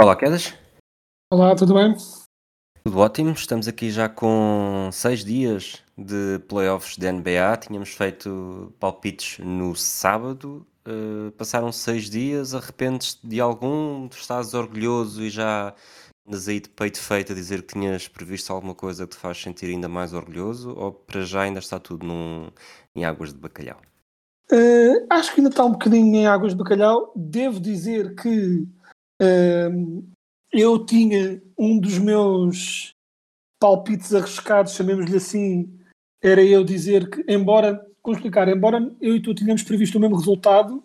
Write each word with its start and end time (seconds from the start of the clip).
Olá, 0.00 0.16
Quedas. 0.16 0.54
Olá, 1.30 1.54
tudo 1.54 1.74
bem? 1.74 1.94
Tudo 2.82 2.98
ótimo. 3.00 3.32
Estamos 3.32 3.68
aqui 3.68 3.90
já 3.90 4.08
com 4.08 4.88
seis 4.90 5.22
dias 5.22 5.84
de 5.94 6.38
playoffs 6.48 6.96
da 6.96 7.12
NBA. 7.12 7.58
Tínhamos 7.58 7.90
feito 7.90 8.72
palpites 8.80 9.38
no 9.44 9.76
sábado. 9.76 10.66
Uh, 10.88 11.30
passaram 11.32 11.70
seis 11.70 12.08
dias. 12.08 12.54
Arrependes 12.54 13.18
de 13.22 13.42
algum? 13.42 14.06
Estás 14.06 14.54
orgulhoso 14.54 15.22
e 15.22 15.28
já 15.28 15.74
andas 16.26 16.48
aí 16.48 16.60
de 16.60 16.70
peito 16.70 16.98
feito 16.98 17.32
a 17.32 17.34
dizer 17.34 17.60
que 17.60 17.74
tinhas 17.74 18.08
previsto 18.08 18.54
alguma 18.54 18.74
coisa 18.74 19.06
que 19.06 19.14
te 19.14 19.20
faz 19.20 19.36
sentir 19.36 19.66
ainda 19.66 19.86
mais 19.86 20.14
orgulhoso? 20.14 20.74
Ou 20.78 20.92
para 20.92 21.20
já 21.20 21.42
ainda 21.42 21.58
está 21.58 21.78
tudo 21.78 22.06
num, 22.06 22.48
em 22.96 23.04
águas 23.04 23.34
de 23.34 23.38
bacalhau? 23.38 23.82
Eh, 24.50 25.06
acho 25.10 25.34
que 25.34 25.40
ainda 25.40 25.50
está 25.50 25.62
um 25.62 25.72
bocadinho 25.72 26.16
em 26.16 26.26
águas 26.26 26.52
de 26.52 26.58
bacalhau. 26.58 27.12
Devo 27.14 27.60
dizer 27.60 28.14
que 28.14 28.66
eu 30.52 30.84
tinha 30.84 31.42
um 31.58 31.78
dos 31.78 31.98
meus 31.98 32.94
palpites 33.60 34.14
arriscados, 34.14 34.72
chamemos-lhe 34.72 35.16
assim, 35.16 35.78
era 36.22 36.42
eu 36.42 36.64
dizer 36.64 37.08
que, 37.10 37.24
embora, 37.28 37.86
como 38.02 38.16
explicar, 38.16 38.48
embora 38.48 38.94
eu 39.00 39.16
e 39.16 39.22
tu 39.22 39.34
tínhamos 39.34 39.62
previsto 39.62 39.98
o 39.98 40.00
mesmo 40.00 40.16
resultado, 40.16 40.82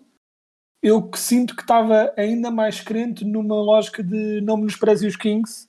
eu 0.83 1.01
que 1.01 1.19
sinto 1.19 1.55
que 1.55 1.61
estava 1.61 2.13
ainda 2.15 2.51
mais 2.51 2.79
crente 2.79 3.25
numa 3.25 3.55
lógica 3.55 4.03
de 4.03 4.39
não 4.41 4.57
menospreze 4.57 5.07
os 5.07 5.15
Kings. 5.15 5.67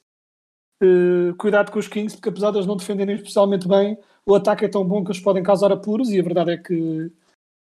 Eh, 0.83 1.33
cuidado 1.39 1.72
com 1.72 1.78
os 1.78 1.89
Kings, 1.89 2.17
porque 2.17 2.28
apesar 2.28 2.50
de 2.50 2.59
eles 2.59 2.67
não 2.67 2.77
defenderem 2.77 3.14
especialmente 3.14 3.67
bem, 3.67 3.97
o 4.27 4.34
ataque 4.34 4.64
é 4.67 4.69
tão 4.69 4.84
bom 4.84 5.03
que 5.03 5.11
eles 5.11 5.22
podem 5.22 5.42
causar 5.42 5.72
apuros 5.72 6.11
e 6.11 6.20
a 6.20 6.22
verdade 6.22 6.50
é 6.50 6.59
que 6.59 7.11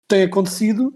tem 0.08 0.24
acontecido. 0.24 0.94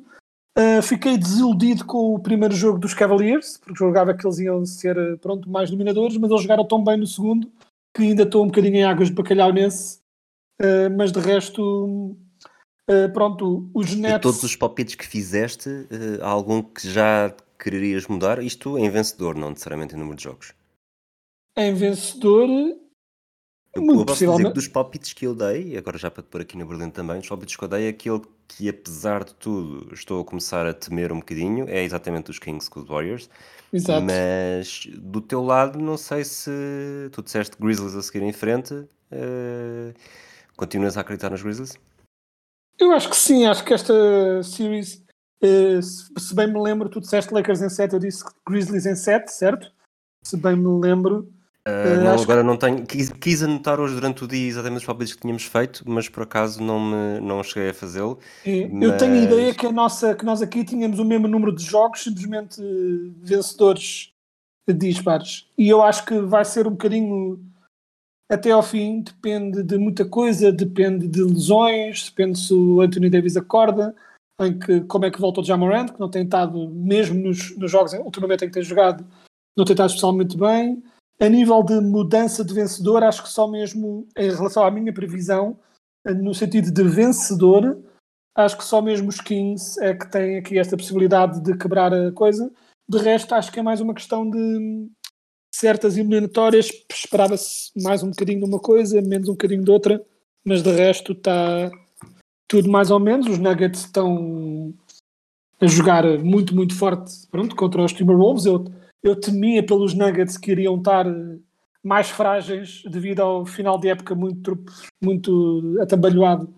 Uh, 0.58 0.82
fiquei 0.84 1.18
desiludido 1.18 1.84
com 1.84 2.14
o 2.14 2.20
primeiro 2.20 2.54
jogo 2.54 2.78
dos 2.78 2.94
Cavaliers, 2.94 3.58
porque 3.58 3.80
jogava 3.80 4.14
que 4.14 4.26
eles 4.26 4.38
iam 4.38 4.64
ser 4.66 4.96
uh, 4.98 5.18
pronto, 5.18 5.50
mais 5.50 5.72
dominadores, 5.72 6.16
mas 6.18 6.30
eles 6.30 6.44
jogaram 6.44 6.64
tão 6.64 6.84
bem 6.84 6.96
no 6.96 7.08
segundo 7.08 7.52
que 7.96 8.04
ainda 8.04 8.24
estou 8.24 8.44
um 8.44 8.48
bocadinho 8.48 8.76
em 8.76 8.84
águas 8.84 9.08
de 9.08 9.16
bacalhau 9.16 9.52
nesse. 9.52 10.00
Uh, 10.62 10.90
mas 10.96 11.12
de 11.12 11.20
resto, 11.20 12.16
pronto, 13.14 13.70
os 13.74 13.88
De 13.88 13.98
Nets. 13.98 14.22
todos 14.22 14.44
os 14.44 14.56
palpites 14.56 14.96
que 14.96 15.06
fizeste, 15.08 15.70
há 16.22 16.28
algum 16.28 16.62
que 16.62 16.88
já 16.90 17.36
quererias 17.58 18.08
mudar? 18.08 18.42
Isto 18.42 18.78
em 18.78 18.90
vencedor, 18.90 19.36
não 19.36 19.50
necessariamente 19.50 19.96
em 19.96 19.98
número 19.98 20.18
de 20.18 20.24
jogos. 20.24 20.54
Em 21.58 21.74
vencedor, 21.74 22.48
Eu, 23.76 23.82
muito 23.82 24.02
eu 24.02 24.06
posso 24.06 24.20
dizer 24.20 24.48
que 24.48 24.54
dos 24.54 24.68
palpites 24.68 25.14
que 25.14 25.26
eu 25.26 25.34
dei, 25.34 25.76
agora 25.76 25.98
já 25.98 26.12
para 26.12 26.22
te 26.22 26.28
pôr 26.28 26.42
aqui 26.42 26.56
na 26.58 26.64
Berlim 26.64 26.92
também, 26.92 27.20
dos 27.20 27.28
palpites 27.28 27.56
que 27.56 27.64
eu 27.64 27.68
dei, 27.68 27.88
aquele 27.88 28.22
que 28.48 28.70
apesar 28.70 29.24
de 29.24 29.34
tudo 29.34 29.92
estou 29.92 30.22
a 30.22 30.26
começar 30.26 30.68
a 30.68 30.74
temer 30.74 31.12
um 31.12 31.20
bocadinho 31.20 31.68
é 31.68 31.84
exatamente 31.84 32.30
os 32.30 32.38
Kings 32.38 32.70
com 32.70 32.82
os 32.82 32.88
Warriors. 32.88 33.30
Exato. 33.72 34.06
Mas 34.06 34.86
do 34.94 35.20
teu 35.20 35.44
lado, 35.44 35.80
não 35.80 35.98
sei 35.98 36.24
se 36.24 36.52
tu 37.12 37.24
disseste 37.24 37.58
Grizzlies 37.60 37.96
a 37.96 38.04
seguir 38.04 38.24
em 38.24 38.32
frente, 38.32 38.88
eh, 39.12 39.94
continuas 40.56 40.96
a 40.96 41.02
acreditar 41.02 41.32
nos 41.32 41.42
Grizzlies? 41.42 41.74
Eu 42.78 42.92
acho 42.92 43.10
que 43.10 43.16
sim, 43.16 43.48
acho 43.48 43.66
que 43.66 43.74
esta 43.74 44.44
series, 44.44 45.04
se 45.42 45.82
se 46.20 46.36
bem 46.36 46.46
me 46.46 46.62
lembro, 46.62 46.90
tu 46.90 47.00
disseste 47.00 47.34
Lakers 47.34 47.62
em 47.64 47.70
7, 47.70 47.94
eu 47.94 48.00
disse 48.00 48.24
Grizzlies 48.48 48.86
em 48.86 48.96
7, 48.96 49.32
certo? 49.32 49.72
Se 50.24 50.38
bem 50.38 50.56
me 50.56 50.80
lembro. 50.80 51.33
Uh, 51.66 52.04
não, 52.04 52.22
agora 52.22 52.44
não 52.44 52.58
tenho. 52.58 52.86
Quis, 52.86 53.10
quis 53.10 53.42
anotar 53.42 53.80
hoje 53.80 53.96
durante 53.96 54.24
o 54.24 54.28
dia 54.28 54.48
exatamente 54.48 54.80
os 54.80 54.86
palpites 54.86 55.14
que 55.14 55.22
tínhamos 55.22 55.44
feito, 55.44 55.84
mas 55.88 56.10
por 56.10 56.24
acaso 56.24 56.62
não, 56.62 56.78
me, 56.78 57.22
não 57.22 57.42
cheguei 57.42 57.70
a 57.70 57.74
fazê-lo. 57.74 58.20
É, 58.46 58.64
Eu 58.64 58.98
tenho 58.98 59.14
a 59.14 59.16
Mas- 59.16 59.24
ideia 59.24 59.56
que, 59.56 59.66
a 59.66 59.72
nossa, 59.72 60.14
que 60.14 60.26
nós 60.26 60.42
aqui 60.42 60.66
tínhamos 60.66 61.00
o 61.00 61.06
mesmo 61.06 61.28
número 61.28 61.56
de 61.56 61.64
jogos, 61.64 62.04
simplesmente 62.04 62.62
eh, 62.62 63.12
vencedores 63.22 64.12
dispares. 64.68 65.48
E 65.58 65.70
eu 65.70 65.82
acho 65.82 66.06
que 66.06 66.20
vai 66.20 66.44
ser 66.44 66.68
um 66.68 66.72
bocadinho 66.72 67.40
até 68.30 68.52
ao 68.52 68.64
fim, 68.64 69.02
depende 69.02 69.64
de 69.64 69.78
muita 69.78 70.04
coisa, 70.06 70.52
depende 70.52 71.08
de 71.08 71.24
lesões, 71.24 72.10
depende 72.10 72.40
se 72.40 72.54
o 72.54 72.82
Anthony 72.82 73.10
Davis 73.10 73.38
acorda, 73.38 73.96
em 74.42 74.58
que, 74.58 74.82
como 74.82 75.06
é 75.06 75.12
que 75.12 75.20
volta 75.22 75.40
o 75.40 75.44
Jamorant, 75.44 75.94
que 75.94 76.00
não 76.00 76.10
tem 76.10 76.24
estado, 76.24 76.68
mesmo 76.70 77.22
nos, 77.22 77.56
nos 77.58 77.72
jogos 77.72 77.94
ultimamente 77.94 78.44
em 78.44 78.48
que 78.48 78.54
tem 78.54 78.64
jogado, 78.64 79.06
não 79.58 79.64
tem 79.64 79.74
estado 79.74 79.90
especialmente 79.90 80.38
bem. 80.38 80.84
A 81.20 81.30
nível 81.30 81.64
de 81.64 81.80
mudança 81.80 82.44
de 82.44 82.54
vencedor, 82.54 83.04
acho 83.04 83.24
que 83.24 83.30
só 83.30 83.48
mesmo 83.48 84.08
em 84.18 84.30
relação 84.30 84.64
à 84.64 84.72
minha 84.72 84.94
previsão, 84.94 85.60
no 86.06 86.34
sentido 86.34 86.72
de 86.72 86.84
vencedor, 86.84 87.82
acho 88.36 88.58
que 88.58 88.64
só 88.64 88.82
mesmo 88.82 89.10
os 89.10 89.22
Kings 89.22 89.82
é 89.82 89.94
que 89.94 90.10
têm 90.12 90.38
aqui 90.38 90.58
esta 90.58 90.76
possibilidade 90.76 91.42
de 91.42 91.58
quebrar 91.58 91.94
a 91.94 92.12
coisa. 92.12 92.52
De 92.90 92.98
resto, 92.98 93.34
acho 93.34 93.52
que 93.52 93.60
é 93.60 93.64
mais 93.64 93.80
uma 93.80 93.94
questão 93.94 94.30
de 94.30 94.90
certas 95.54 95.96
eliminatórias. 95.98 96.70
Esperava-se 96.92 97.72
mais 97.82 98.04
um 98.04 98.10
bocadinho 98.10 98.40
de 98.40 98.46
uma 98.46 98.60
coisa, 98.60 99.02
menos 99.02 99.30
um 99.30 99.34
bocadinho 99.34 99.64
de 99.64 99.72
outra, 99.72 100.04
mas 100.44 100.62
de 100.62 100.72
resto 100.72 101.14
está 101.14 101.72
tudo 102.50 102.70
mais 102.70 102.92
ou 102.92 103.00
menos. 103.00 103.28
Os 103.28 103.38
Nuggets 103.38 103.82
estão 103.82 104.74
a 105.62 105.68
jogar 105.68 106.04
muito, 106.20 106.54
muito 106.54 106.76
forte 106.76 107.26
pronto, 107.32 107.56
contra 107.56 107.84
os 107.84 107.94
Timberwolves. 107.94 108.46
Eu, 108.46 108.66
eu 109.04 109.20
temia 109.20 109.66
pelos 109.66 109.94
Nuggets 109.94 110.38
que 110.38 110.52
iriam 110.52 110.78
estar 110.78 111.06
eh, 111.06 111.38
mais 111.84 112.10
frágeis 112.10 112.82
devido 112.90 113.20
ao 113.20 113.46
final 113.46 113.78
de 113.78 113.90
época 113.90 114.16
muito, 114.16 114.58
muito 115.04 115.78
atabalhoado 115.82 116.54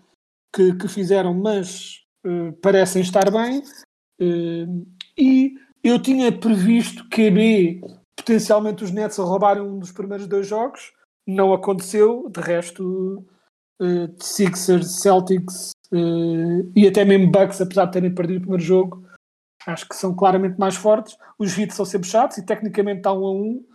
que, 0.54 0.74
que 0.74 0.88
fizeram, 0.88 1.34
mas 1.34 2.06
eh, 2.24 2.52
parecem 2.62 3.02
estar 3.02 3.30
bem. 3.30 3.62
Eh, 4.20 4.66
e 5.18 5.54
eu 5.84 6.00
tinha 6.00 6.32
previsto 6.32 7.08
QB, 7.10 7.82
potencialmente 8.16 8.84
os 8.84 8.90
Nets 8.90 9.18
a 9.18 9.24
roubarem 9.24 9.62
um 9.62 9.78
dos 9.78 9.92
primeiros 9.92 10.26
dois 10.26 10.46
jogos, 10.46 10.92
não 11.26 11.52
aconteceu. 11.52 12.30
De 12.30 12.40
resto, 12.40 13.24
eh, 13.82 14.08
Sixers, 14.20 15.00
Celtics 15.02 15.72
e 16.74 16.86
até 16.86 17.04
mesmo 17.04 17.30
Bucks, 17.30 17.60
apesar 17.60 17.86
de 17.86 17.92
terem 17.92 18.14
perdido 18.14 18.38
o 18.38 18.40
primeiro 18.40 18.62
jogo, 18.62 19.05
acho 19.66 19.88
que 19.88 19.96
são 19.96 20.14
claramente 20.14 20.58
mais 20.58 20.76
fortes. 20.76 21.18
Os 21.38 21.58
hits 21.58 21.74
são 21.74 21.84
sempre 21.84 22.08
chatos 22.08 22.38
e 22.38 22.46
tecnicamente 22.46 22.98
está 22.98 23.12
um 23.12 23.26
a 23.26 23.32
um, 23.32 23.66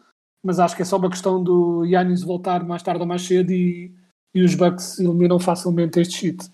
mas 0.44 0.60
acho 0.60 0.76
que 0.76 0.82
é 0.82 0.86
só 0.86 0.98
uma 0.98 1.10
questão 1.10 1.44
do 1.44 1.86
Yannis 1.86 2.24
voltar 2.24 2.64
mais 2.64 2.82
tarde 2.82 3.02
ou 3.02 3.08
mais 3.08 3.22
cedo 3.24 3.52
e, 3.52 3.94
e 4.34 4.42
os 4.44 4.56
Bucks 4.56 5.00
eliminam 5.00 5.40
facilmente 5.40 6.00
este 6.00 6.28
hit. 6.28 6.50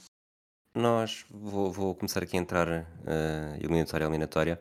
Nós, 0.75 1.25
vou, 1.31 1.71
vou 1.71 1.95
começar 1.95 2.21
aqui 2.21 2.37
a 2.37 2.39
entrar 2.39 2.67
uh, 2.67 3.55
eliminatória 3.59 4.05
a 4.05 4.09
eliminatória. 4.09 4.59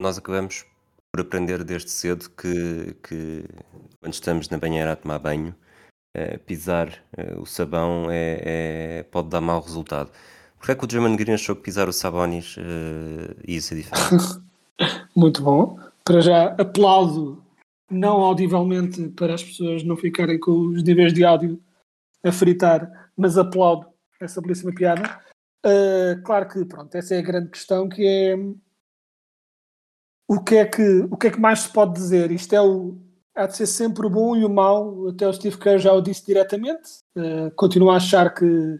Nós 0.00 0.18
acabamos 0.18 0.64
por 1.12 1.22
aprender 1.22 1.64
desde 1.64 1.90
cedo 1.90 2.30
que, 2.30 2.94
que 3.02 3.44
quando 4.00 4.12
estamos 4.12 4.48
na 4.48 4.58
banheira 4.58 4.92
a 4.92 4.96
tomar 4.96 5.18
banho, 5.18 5.54
uh, 6.16 6.38
pisar 6.40 7.02
uh, 7.16 7.40
o 7.40 7.46
sabão 7.46 8.08
é, 8.10 8.98
é- 8.98 9.02
pode 9.04 9.28
dar 9.30 9.40
mau 9.40 9.60
resultado. 9.60 10.12
Porquê 10.58 10.72
é 10.72 10.74
que 10.74 10.84
o 10.84 10.90
German 10.90 11.16
Green 11.16 11.34
achou 11.34 11.56
que 11.56 11.62
pisar 11.62 11.88
o 11.88 11.92
Sabonis 11.92 12.56
uh, 12.56 13.34
ia 13.46 13.60
ser 13.60 13.76
diferente? 13.76 14.42
Muito 15.14 15.42
bom. 15.42 15.78
Para 16.04 16.20
já, 16.20 16.46
aplaudo, 16.58 17.42
não 17.90 18.22
audivelmente, 18.22 19.08
para 19.10 19.34
as 19.34 19.42
pessoas 19.42 19.82
não 19.82 19.96
ficarem 19.96 20.38
com 20.38 20.68
os 20.68 20.82
níveis 20.82 21.12
de 21.12 21.24
áudio 21.24 21.60
a 22.24 22.32
fritar, 22.32 23.10
mas 23.16 23.38
aplaudo 23.38 23.86
essa 24.20 24.40
belíssima 24.40 24.74
piada. 24.74 25.20
Uh, 25.64 26.20
claro 26.22 26.48
que, 26.48 26.64
pronto, 26.64 26.94
essa 26.94 27.14
é 27.14 27.18
a 27.18 27.22
grande 27.22 27.50
questão, 27.50 27.88
que 27.88 28.06
é 28.06 28.36
o 30.28 30.42
que 30.42 30.56
é 30.56 30.64
que, 30.66 31.00
o 31.10 31.16
que, 31.16 31.28
é 31.28 31.30
que 31.30 31.40
mais 31.40 31.60
se 31.60 31.72
pode 31.72 31.94
dizer? 31.94 32.30
Isto 32.30 32.52
é 32.54 32.60
o, 32.60 32.98
há 33.34 33.46
de 33.46 33.56
ser 33.56 33.66
sempre 33.66 34.06
o 34.06 34.10
bom 34.10 34.36
e 34.36 34.44
o 34.44 34.50
mau, 34.50 35.08
até 35.08 35.26
o 35.26 35.32
Steve 35.32 35.56
Kerr 35.56 35.78
já 35.78 35.92
o 35.92 36.02
disse 36.02 36.26
diretamente, 36.26 37.00
uh, 37.16 37.50
continuo 37.56 37.90
a 37.90 37.96
achar 37.96 38.34
que 38.34 38.78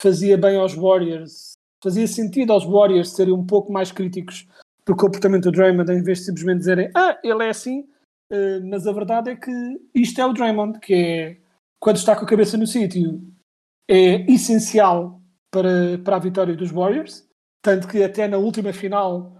fazia 0.00 0.36
bem 0.36 0.56
aos 0.56 0.74
Warriors, 0.74 1.52
fazia 1.82 2.06
sentido 2.06 2.52
aos 2.52 2.64
Warriors 2.64 3.10
serem 3.10 3.34
um 3.34 3.44
pouco 3.44 3.72
mais 3.72 3.90
críticos 3.90 4.46
do 4.84 4.94
comportamento 4.94 5.44
do 5.44 5.52
Draymond, 5.52 5.90
em 5.90 6.02
vez 6.02 6.18
de 6.18 6.24
simplesmente 6.26 6.58
dizerem 6.58 6.90
ah, 6.94 7.18
ele 7.22 7.44
é 7.44 7.50
assim, 7.50 7.86
Uh, 8.30 8.58
mas 8.68 8.86
a 8.86 8.92
verdade 8.92 9.30
é 9.30 9.36
que 9.36 9.50
isto 9.94 10.20
é 10.20 10.26
o 10.26 10.32
Draymond, 10.32 10.80
que 10.80 10.94
é 10.94 11.40
quando 11.78 11.96
está 11.96 12.16
com 12.16 12.24
a 12.24 12.28
cabeça 12.28 12.56
no 12.56 12.66
sítio, 12.66 13.22
é 13.88 14.30
essencial 14.30 15.20
para, 15.50 15.98
para 16.04 16.16
a 16.16 16.20
vitória 16.20 16.56
dos 16.56 16.70
Warriors. 16.70 17.28
Tanto 17.62 17.86
que 17.86 18.02
até 18.02 18.26
na 18.26 18.36
última 18.36 18.72
final, 18.72 19.36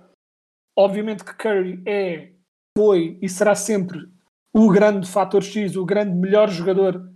obviamente 0.76 1.24
que 1.24 1.34
Curry 1.34 1.82
é, 1.86 2.32
foi 2.76 3.18
e 3.20 3.28
será 3.28 3.54
sempre 3.54 4.08
o 4.54 4.70
grande 4.70 5.08
fator 5.08 5.42
X, 5.42 5.76
o 5.76 5.84
grande 5.84 6.14
melhor 6.14 6.48
jogador 6.48 7.12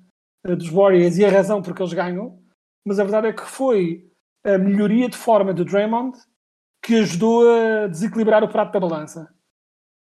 uh, 0.47 0.57
dos 0.57 0.69
Warriors 0.69 1.19
e 1.19 1.25
a 1.25 1.31
razão 1.31 1.63
porque 1.63 1.83
eles 1.83 1.93
ganham. 1.93 2.40
Mas 2.85 2.99
a 2.99 3.05
verdade 3.05 3.29
é 3.29 3.33
que 3.33 3.43
foi 3.43 4.11
a 4.45 4.57
melhoria 4.59 5.09
de 5.09 5.17
forma 5.17 5.53
do 5.53 5.65
Draymond 5.65 6.19
que 6.83 6.97
ajudou 6.97 7.45
a 7.49 7.87
desequilibrar 7.87 8.43
o 8.43 8.49
prato 8.49 8.73
da 8.73 8.81
balança. 8.81 9.33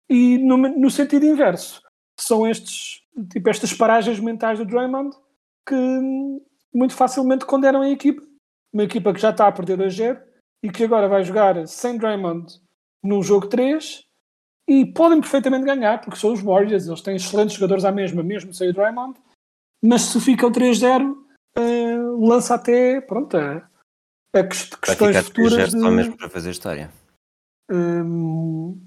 E 0.08 0.38
no, 0.38 0.56
no 0.56 0.90
sentido 0.90 1.26
inverso, 1.26 1.82
são 2.18 2.46
estes, 2.46 3.02
tipo, 3.30 3.48
estas 3.48 3.72
paragens 3.72 4.20
mentais 4.20 4.58
do 4.58 4.64
Draymond 4.64 5.16
que 5.66 5.74
muito 6.72 6.94
facilmente 6.94 7.44
condenam 7.44 7.82
a 7.82 7.90
equipa. 7.90 8.22
Uma 8.72 8.84
equipa 8.84 9.12
que 9.12 9.20
já 9.20 9.30
está 9.30 9.48
a 9.48 9.52
perder 9.52 9.78
2-0 9.78 10.20
e 10.62 10.70
que 10.70 10.84
agora 10.84 11.08
vai 11.08 11.24
jogar 11.24 11.66
sem 11.66 11.98
Draymond 11.98 12.60
num 13.02 13.22
jogo 13.22 13.48
3 13.48 14.04
e 14.68 14.86
podem 14.86 15.20
perfeitamente 15.20 15.64
ganhar, 15.64 16.00
porque 16.00 16.18
são 16.18 16.32
os 16.32 16.40
Warriors, 16.40 16.86
eles 16.86 17.02
têm 17.02 17.16
excelentes 17.16 17.56
jogadores 17.56 17.84
à 17.84 17.90
mesma, 17.90 18.22
mesmo 18.22 18.54
sem 18.54 18.70
o 18.70 18.72
Draymond, 18.72 19.18
mas 19.84 20.02
se 20.02 20.20
ficam 20.20 20.50
3-0, 20.50 21.14
uh, 21.56 21.60
eh, 21.60 21.96
lança 22.18 22.54
até 22.54 23.00
pronto, 23.00 23.36
a, 23.36 23.68
a 24.34 24.44
questões 24.44 25.16
futuras. 25.18 25.70
De... 25.72 25.80
Só 25.80 25.90
mesmo 25.90 26.16
para 26.16 26.28
fazer 26.28 26.50
história. 26.50 26.90
Um, 27.70 28.80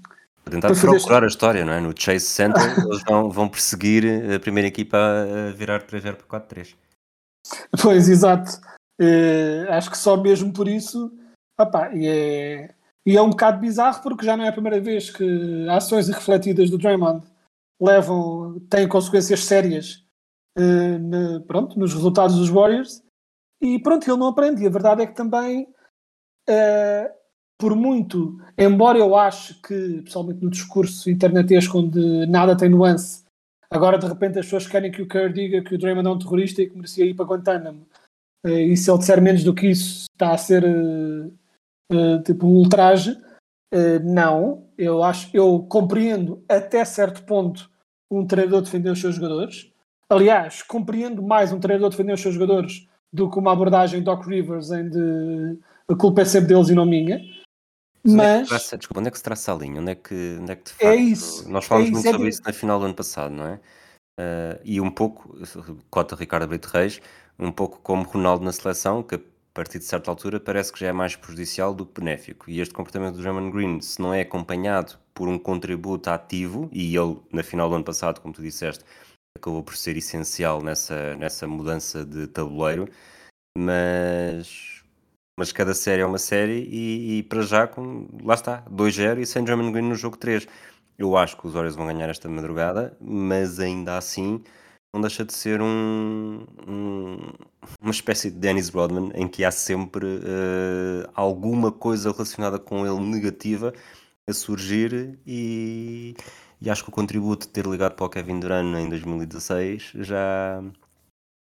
para 0.44 0.52
tentar 0.52 0.68
para 0.68 0.80
procurar 0.80 1.24
a 1.24 1.26
história, 1.26 1.64
não 1.64 1.72
é? 1.72 1.80
No 1.80 1.92
Chase 1.96 2.26
Center, 2.26 2.62
eles 2.86 3.02
vão, 3.02 3.30
vão 3.30 3.48
perseguir 3.48 4.04
a 4.34 4.38
primeira 4.38 4.68
equipa 4.68 4.96
a 4.96 5.52
virar 5.52 5.82
3-0 5.82 6.16
para 6.16 6.40
4-3. 6.40 6.74
Pois, 7.80 8.08
exato. 8.08 8.60
Uh, 9.00 9.70
acho 9.70 9.90
que 9.90 9.98
só 9.98 10.16
mesmo 10.16 10.52
por 10.52 10.68
isso. 10.68 11.12
Opa, 11.58 11.90
e, 11.94 12.06
é, 12.06 12.74
e 13.04 13.16
é 13.16 13.22
um 13.22 13.30
bocado 13.30 13.60
bizarro 13.60 14.02
porque 14.02 14.24
já 14.24 14.36
não 14.36 14.44
é 14.44 14.48
a 14.48 14.52
primeira 14.52 14.80
vez 14.80 15.10
que 15.10 15.68
ações 15.68 16.08
irrefletidas 16.08 16.70
do 16.70 16.78
Draymond 16.78 17.26
levam, 17.80 18.60
têm 18.70 18.88
consequências 18.88 19.44
sérias 19.44 20.05
uh, 20.56 20.98
ne, 20.98 21.40
pronto, 21.40 21.78
nos 21.78 21.92
resultados 21.92 22.36
dos 22.36 22.48
Warriors. 22.48 23.02
E 23.60 23.78
pronto, 23.78 24.08
ele 24.08 24.18
não 24.18 24.28
aprende. 24.28 24.62
E 24.62 24.66
a 24.66 24.70
verdade 24.70 25.02
é 25.02 25.06
que 25.06 25.14
também, 25.14 25.68
uh, 26.48 27.14
por 27.58 27.74
muito, 27.74 28.38
embora 28.58 28.98
eu 28.98 29.16
ache 29.16 29.54
que, 29.62 30.02
pessoalmente 30.02 30.42
no 30.42 30.50
discurso 30.50 31.10
internetesco 31.10 31.78
onde 31.78 32.26
nada 32.26 32.56
tem 32.56 32.68
nuance, 32.68 33.24
agora 33.70 33.98
de 33.98 34.06
repente 34.06 34.38
as 34.38 34.46
pessoas 34.46 34.66
querem 34.66 34.90
que 34.90 35.02
o 35.02 35.08
Kerr 35.08 35.32
diga 35.32 35.62
que 35.62 35.74
o 35.74 35.78
Draymond 35.78 36.08
é 36.08 36.10
um 36.10 36.18
terrorista 36.18 36.62
e 36.62 36.68
que 36.68 36.76
merecia 36.76 37.04
ir 37.04 37.14
para 37.14 37.26
Guantánamo. 37.26 37.86
Uh, 38.44 38.50
e 38.50 38.76
se 38.76 38.90
ele 38.90 38.98
disser 38.98 39.22
menos 39.22 39.42
do 39.44 39.54
que 39.54 39.68
isso, 39.68 40.06
está 40.12 40.32
a 40.32 40.38
ser 40.38 40.64
tipo 42.24 42.46
um 42.46 42.56
ultraje. 42.56 43.16
não, 44.04 44.68
eu 44.76 45.04
acho, 45.04 45.30
eu 45.32 45.64
compreendo 45.68 46.44
até 46.48 46.84
certo 46.84 47.22
ponto 47.24 47.70
um 48.10 48.26
treinador 48.26 48.62
defender 48.62 48.90
os 48.90 49.00
seus 49.00 49.14
jogadores. 49.14 49.70
Aliás, 50.08 50.62
compreendo 50.62 51.22
mais 51.22 51.52
um 51.52 51.58
treinador 51.58 51.90
defender 51.90 52.12
os 52.12 52.20
seus 52.20 52.34
jogadores 52.34 52.86
do 53.12 53.30
que 53.30 53.38
uma 53.38 53.52
abordagem 53.52 54.02
Doc 54.02 54.26
Rivers 54.26 54.70
em 54.70 54.88
de 54.88 55.58
a 55.88 55.94
culpa 55.94 56.22
é 56.22 56.24
sempre 56.24 56.48
deles 56.48 56.68
e 56.68 56.74
não 56.74 56.84
minha. 56.84 57.20
Mas. 58.04 58.42
É 58.42 58.44
traça, 58.46 58.78
desculpa, 58.78 59.00
onde 59.00 59.08
é 59.08 59.10
que 59.10 59.18
se 59.18 59.24
traça 59.24 59.52
a 59.52 59.56
linha? 59.56 59.80
Onde 59.80 59.92
é 59.92 59.94
que, 59.94 60.38
onde 60.40 60.52
é 60.52 60.56
que 60.56 60.70
é 60.70 60.74
facto, 60.74 60.84
é 60.84 60.96
isso. 60.96 61.48
Nós 61.48 61.64
falamos 61.64 61.88
é 61.88 61.92
muito 61.92 62.08
é 62.08 62.12
sobre 62.12 62.28
isso 62.28 62.42
na 62.44 62.52
final 62.52 62.78
do 62.78 62.84
ano 62.84 62.94
passado, 62.94 63.32
não 63.32 63.46
é? 63.46 63.60
Uh, 64.18 64.60
e 64.64 64.80
um 64.80 64.90
pouco, 64.90 65.36
cota 65.90 66.16
Ricardo 66.16 66.46
Brito 66.46 66.68
Reis, 66.68 67.00
um 67.38 67.52
pouco 67.52 67.80
como 67.80 68.04
Ronaldo 68.04 68.44
na 68.44 68.52
seleção, 68.52 69.02
que 69.02 69.16
a 69.16 69.20
partir 69.52 69.78
de 69.78 69.84
certa 69.84 70.10
altura 70.10 70.38
parece 70.38 70.72
que 70.72 70.80
já 70.80 70.88
é 70.88 70.92
mais 70.92 71.16
prejudicial 71.16 71.74
do 71.74 71.84
que 71.84 72.00
benéfico. 72.00 72.48
E 72.48 72.60
este 72.60 72.72
comportamento 72.72 73.16
do 73.16 73.22
German 73.22 73.50
Green, 73.50 73.80
se 73.80 74.00
não 74.00 74.14
é 74.14 74.22
acompanhado 74.22 74.94
por 75.12 75.28
um 75.28 75.38
contributo 75.38 76.08
ativo, 76.10 76.68
e 76.72 76.96
ele 76.96 77.18
na 77.32 77.42
final 77.42 77.68
do 77.68 77.74
ano 77.74 77.84
passado, 77.84 78.20
como 78.20 78.32
tu 78.32 78.42
disseste, 78.42 78.84
acabou 79.36 79.62
por 79.62 79.76
ser 79.76 79.96
essencial 79.96 80.62
nessa, 80.62 81.16
nessa 81.16 81.46
mudança 81.46 82.04
de 82.04 82.26
tabuleiro, 82.26 82.88
mas, 83.56 84.82
mas 85.38 85.52
cada 85.52 85.74
série 85.74 86.02
é 86.02 86.06
uma 86.06 86.18
série 86.18 86.68
e, 86.70 87.18
e 87.18 87.22
para 87.22 87.42
já, 87.42 87.66
com, 87.66 88.08
lá 88.22 88.34
está, 88.34 88.62
2-0 88.70 89.20
e 89.20 89.26
sem 89.26 89.46
German 89.46 89.72
Green 89.72 89.88
no 89.88 89.94
jogo 89.94 90.16
3. 90.16 90.46
Eu 90.98 91.16
acho 91.16 91.36
que 91.36 91.46
os 91.46 91.52
Warriors 91.52 91.76
vão 91.76 91.86
ganhar 91.86 92.08
esta 92.08 92.28
madrugada, 92.28 92.96
mas 93.00 93.60
ainda 93.60 93.96
assim 93.96 94.42
não 94.94 95.00
deixa 95.02 95.24
de 95.24 95.34
ser 95.34 95.60
um, 95.60 96.46
um, 96.66 97.18
uma 97.80 97.90
espécie 97.90 98.30
de 98.30 98.38
Dennis 98.38 98.70
Rodman 98.70 99.10
em 99.14 99.28
que 99.28 99.44
há 99.44 99.50
sempre 99.50 100.06
uh, 100.06 101.10
alguma 101.14 101.70
coisa 101.70 102.10
relacionada 102.12 102.58
com 102.58 102.86
ele 102.86 103.00
negativa 103.00 103.74
a 104.26 104.32
surgir 104.32 105.18
e, 105.26 106.14
e 106.60 106.70
acho 106.70 106.84
que 106.84 106.90
o 106.90 106.92
contributo 106.92 107.46
de 107.46 107.52
ter 107.52 107.66
ligado 107.66 107.94
para 107.94 108.06
o 108.06 108.10
Kevin 108.10 108.40
Durant 108.40 108.74
em 108.76 108.88
2016 108.88 109.92
já 109.96 110.62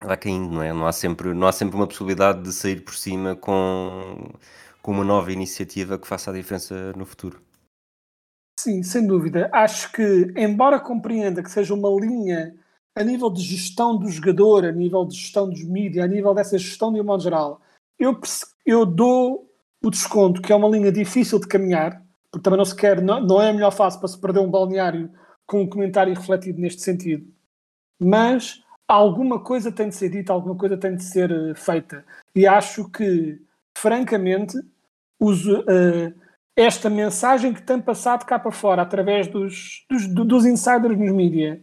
vai 0.04 0.18
caindo, 0.18 0.52
não 0.52 0.62
é? 0.62 0.74
Não 0.74 0.86
há 0.86 0.92
sempre, 0.92 1.34
não 1.34 1.48
há 1.48 1.52
sempre 1.52 1.76
uma 1.76 1.88
possibilidade 1.88 2.42
de 2.42 2.52
sair 2.52 2.84
por 2.84 2.96
cima 2.96 3.36
com, 3.36 4.32
com 4.82 4.92
uma 4.92 5.04
nova 5.04 5.32
iniciativa 5.32 5.98
que 5.98 6.08
faça 6.08 6.32
a 6.32 6.34
diferença 6.34 6.94
no 6.94 7.06
futuro. 7.06 7.42
Sim, 8.60 8.82
sem 8.84 9.06
dúvida. 9.06 9.50
Acho 9.54 9.92
que, 9.92 10.34
embora 10.36 10.80
compreenda 10.80 11.44
que 11.44 11.52
seja 11.52 11.74
uma 11.74 11.90
linha 11.90 12.56
a 12.96 13.04
nível 13.04 13.30
de 13.30 13.42
gestão 13.42 13.98
do 13.98 14.10
jogador, 14.10 14.66
a 14.66 14.72
nível 14.72 15.06
de 15.06 15.16
gestão 15.16 15.50
dos 15.50 15.64
mídias, 15.64 16.06
a 16.06 16.08
nível 16.08 16.34
dessa 16.34 16.58
gestão 16.58 16.92
de 16.94 17.02
um 17.02 17.04
modo 17.04 17.22
geral, 17.22 17.62
eu, 18.00 18.20
eu 18.66 18.86
dou 18.86 19.52
o 19.84 19.90
desconto 19.90 20.42
que 20.42 20.52
é 20.52 20.56
uma 20.56 20.70
linha 20.70 20.92
difícil 20.92 21.40
de 21.40 21.48
caminhar, 21.48 22.05
porque 22.36 22.44
também 22.44 22.58
não 22.58 22.66
se 22.66 22.76
quer, 22.76 23.02
não, 23.02 23.22
não 23.22 23.42
é 23.42 23.48
a 23.48 23.54
melhor 23.54 23.72
fase 23.72 23.98
para 23.98 24.10
se 24.10 24.20
perder 24.20 24.42
um 24.42 24.52
balneário 24.52 25.10
com 25.46 25.62
um 25.62 25.70
comentário 25.70 26.14
refletido 26.14 26.60
neste 26.60 26.82
sentido. 26.82 27.26
Mas 27.98 28.62
alguma 28.86 29.40
coisa 29.40 29.72
tem 29.72 29.88
de 29.88 29.96
ser 29.96 30.10
dita, 30.10 30.34
alguma 30.34 30.58
coisa 30.58 30.76
tem 30.76 30.98
de 30.98 31.04
ser 31.06 31.32
uh, 31.32 31.56
feita. 31.56 32.06
E 32.36 32.46
acho 32.46 32.92
que, 32.92 33.42
francamente, 33.78 34.58
uso, 35.18 35.62
uh, 35.62 36.14
esta 36.58 36.90
mensagem 36.90 37.54
que 37.54 37.64
tem 37.64 37.80
passado 37.80 38.26
cá 38.26 38.38
para 38.38 38.52
fora 38.52 38.82
através 38.82 39.30
dos, 39.30 39.86
dos, 39.90 40.06
dos 40.06 40.46
insiders 40.46 40.98
nos 40.98 41.14
mídias 41.14 41.62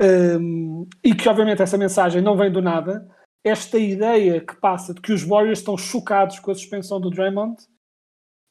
um, 0.00 0.82
ehm, 0.84 0.88
e 1.04 1.14
que 1.14 1.28
obviamente 1.28 1.62
essa 1.62 1.78
mensagem 1.78 2.20
não 2.20 2.36
vem 2.36 2.50
do 2.50 2.60
nada, 2.60 3.08
esta 3.44 3.78
ideia 3.78 4.40
que 4.40 4.56
passa 4.56 4.92
de 4.94 5.00
que 5.00 5.12
os 5.12 5.22
Warriors 5.22 5.60
estão 5.60 5.78
chocados 5.78 6.40
com 6.40 6.50
a 6.50 6.54
suspensão 6.54 7.00
do 7.00 7.10
Draymond 7.10 7.56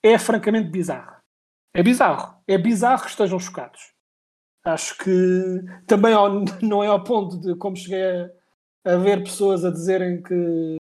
é 0.02 0.18
francamente 0.18 0.70
bizarra. 0.70 1.21
É 1.74 1.82
bizarro. 1.82 2.36
É 2.48 2.58
bizarro 2.58 3.04
que 3.04 3.10
estejam 3.10 3.40
chocados. 3.40 3.92
Acho 4.64 4.98
que 4.98 5.64
também 5.88 6.14
não 6.62 6.84
é 6.84 6.88
ao 6.88 7.04
ponto 7.04 7.40
de 7.40 7.56
como 7.56 7.76
cheguei 7.76 8.04
a, 8.04 8.94
a 8.94 8.98
ver 8.98 9.24
pessoas 9.24 9.66
a 9.66 9.72
dizerem 9.72 10.22
que 10.22 10.78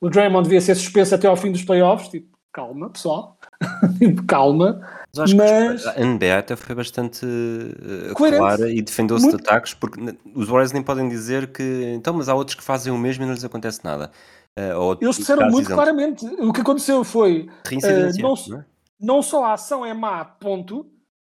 o 0.00 0.08
Draymond 0.08 0.44
devia 0.44 0.60
ser 0.60 0.74
suspenso 0.74 1.14
até 1.14 1.28
ao 1.28 1.36
fim 1.36 1.52
dos 1.52 1.62
playoffs. 1.62 2.08
Tipo, 2.08 2.38
calma, 2.52 2.88
pessoal. 2.90 3.38
tipo, 3.98 4.24
calma. 4.24 4.80
Mas, 5.16 5.32
mas 5.34 5.86
a 5.86 6.04
NBA 6.04 6.38
até 6.38 6.54
foi 6.54 6.74
bastante 6.74 7.26
uh, 7.26 8.14
clara 8.14 8.70
e 8.70 8.80
defendeu-se 8.80 9.24
Muito... 9.24 9.38
de 9.38 9.42
ataques, 9.42 9.74
porque 9.74 10.00
os 10.34 10.46
Warriors 10.46 10.72
nem 10.72 10.84
podem 10.84 11.08
dizer 11.08 11.48
que 11.48 11.92
então, 11.96 12.14
mas 12.14 12.28
há 12.28 12.34
outros 12.34 12.54
que 12.54 12.62
fazem 12.62 12.92
o 12.92 12.98
mesmo 12.98 13.24
e 13.24 13.26
não 13.26 13.34
lhes 13.34 13.44
acontece 13.44 13.84
nada. 13.84 14.12
Uh, 14.58 14.96
Eles 15.00 15.16
disseram 15.16 15.48
muito 15.50 15.68
claramente. 15.68 16.24
O 16.26 16.52
que 16.52 16.60
aconteceu 16.60 17.02
foi. 17.02 17.48
Uh, 17.66 18.22
não, 18.22 18.34
não, 18.48 18.58
é? 18.58 18.64
Não 19.00 19.22
só 19.22 19.44
a 19.44 19.54
ação 19.54 19.84
é 19.84 19.94
má, 19.94 20.24
ponto, 20.24 20.86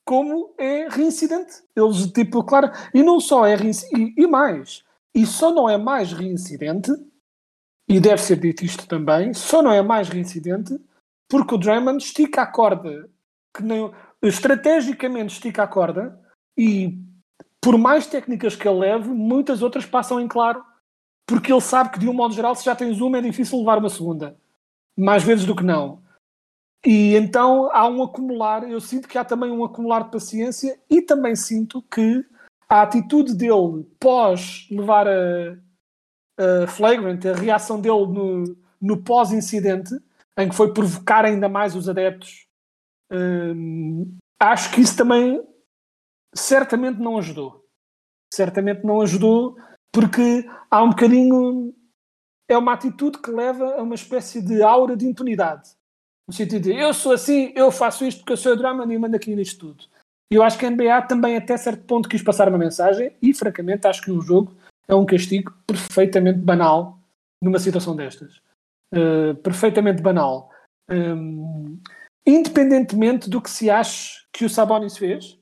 como 0.05 0.53
é 0.57 0.87
reincidente. 0.89 1.63
Eles, 1.75 2.07
tipo, 2.07 2.43
claro, 2.43 2.71
e 2.93 3.03
não 3.03 3.19
só 3.19 3.45
é 3.45 3.55
reincidente, 3.55 4.13
e, 4.17 4.27
mais, 4.27 4.83
e 5.13 5.25
só 5.25 5.53
não 5.53 5.69
é 5.69 5.77
mais 5.77 6.11
reincidente, 6.11 6.91
e 7.87 7.99
deve 7.99 8.21
ser 8.21 8.39
dito 8.39 8.65
isto 8.65 8.87
também, 8.87 9.33
só 9.33 9.61
não 9.61 9.71
é 9.71 9.81
mais 9.81 10.09
reincidente 10.09 10.79
porque 11.29 11.55
o 11.55 11.57
Draymond 11.57 12.03
estica 12.03 12.41
a 12.41 12.45
corda, 12.45 13.09
que 13.55 13.63
nem, 13.63 13.89
estrategicamente 14.21 15.33
estica 15.33 15.63
a 15.63 15.67
corda, 15.67 16.19
e 16.57 16.99
por 17.61 17.77
mais 17.77 18.05
técnicas 18.05 18.55
que 18.55 18.67
ele 18.67 18.79
leve, 18.79 19.07
muitas 19.07 19.61
outras 19.61 19.85
passam 19.85 20.19
em 20.19 20.27
claro, 20.27 20.61
porque 21.25 21.51
ele 21.51 21.61
sabe 21.61 21.91
que 21.91 21.99
de 21.99 22.09
um 22.09 22.13
modo 22.13 22.33
geral, 22.33 22.53
se 22.53 22.65
já 22.65 22.75
tens 22.75 22.99
uma, 22.99 23.17
é 23.17 23.21
difícil 23.21 23.59
levar 23.59 23.77
uma 23.77 23.89
segunda. 23.89 24.37
Mais 24.97 25.23
vezes 25.23 25.45
do 25.45 25.55
que 25.55 25.63
não. 25.63 26.01
E 26.85 27.15
então 27.15 27.69
há 27.71 27.87
um 27.87 28.01
acumular, 28.01 28.67
eu 28.69 28.81
sinto 28.81 29.07
que 29.07 29.17
há 29.17 29.23
também 29.23 29.51
um 29.51 29.63
acumular 29.63 30.05
de 30.05 30.11
paciência 30.11 30.79
e 30.89 31.01
também 31.01 31.35
sinto 31.35 31.81
que 31.83 32.25
a 32.67 32.81
atitude 32.81 33.35
dele 33.35 33.85
pós 33.99 34.67
levar 34.71 35.07
a, 35.07 35.57
a 36.63 36.67
flagrant, 36.67 37.23
a 37.25 37.33
reação 37.33 37.79
dele 37.79 38.07
no, 38.07 38.57
no 38.81 39.03
pós-incidente, 39.03 39.93
em 40.37 40.49
que 40.49 40.55
foi 40.55 40.73
provocar 40.73 41.25
ainda 41.25 41.47
mais 41.47 41.75
os 41.75 41.87
adeptos, 41.87 42.47
hum, 43.11 44.17
acho 44.39 44.71
que 44.71 44.81
isso 44.81 44.97
também 44.97 45.45
certamente 46.33 46.99
não 46.99 47.17
ajudou. 47.17 47.63
Certamente 48.33 48.83
não 48.83 49.01
ajudou, 49.01 49.55
porque 49.91 50.49
há 50.69 50.81
um 50.81 50.89
bocadinho 50.89 51.75
é 52.49 52.57
uma 52.57 52.73
atitude 52.73 53.19
que 53.19 53.29
leva 53.29 53.75
a 53.75 53.83
uma 53.83 53.95
espécie 53.95 54.41
de 54.41 54.63
aura 54.63 54.95
de 54.95 55.05
impunidade. 55.05 55.69
No 56.27 56.33
sentido 56.33 56.63
de 56.63 56.75
eu 56.75 56.93
sou 56.93 57.13
assim, 57.13 57.51
eu 57.55 57.71
faço 57.71 58.05
isto 58.05 58.19
porque 58.19 58.33
eu 58.33 58.37
sou 58.37 58.53
o 58.53 58.55
drama 58.55 58.91
e 58.91 58.97
mando 58.97 59.15
aqui 59.15 59.35
nisto 59.35 59.67
tudo. 59.67 59.85
E 60.31 60.35
eu 60.35 60.43
acho 60.43 60.57
que 60.57 60.65
a 60.65 60.69
NBA 60.69 61.01
também, 61.03 61.35
até 61.35 61.57
certo 61.57 61.83
ponto, 61.83 62.07
quis 62.07 62.23
passar 62.23 62.47
uma 62.47 62.57
mensagem 62.57 63.13
e, 63.21 63.33
francamente, 63.33 63.85
acho 63.85 64.01
que 64.01 64.11
um 64.11 64.21
jogo 64.21 64.55
é 64.87 64.95
um 64.95 65.05
castigo 65.05 65.53
perfeitamente 65.67 66.39
banal 66.39 66.97
numa 67.41 67.59
situação 67.59 67.95
destas. 67.95 68.41
Uh, 68.93 69.35
perfeitamente 69.43 70.01
banal. 70.01 70.49
Um, 70.89 71.79
independentemente 72.25 73.29
do 73.29 73.41
que 73.41 73.49
se 73.49 73.69
ache 73.69 74.25
que 74.31 74.45
o 74.45 74.49
Sabonis 74.49 74.97
fez, 74.97 75.37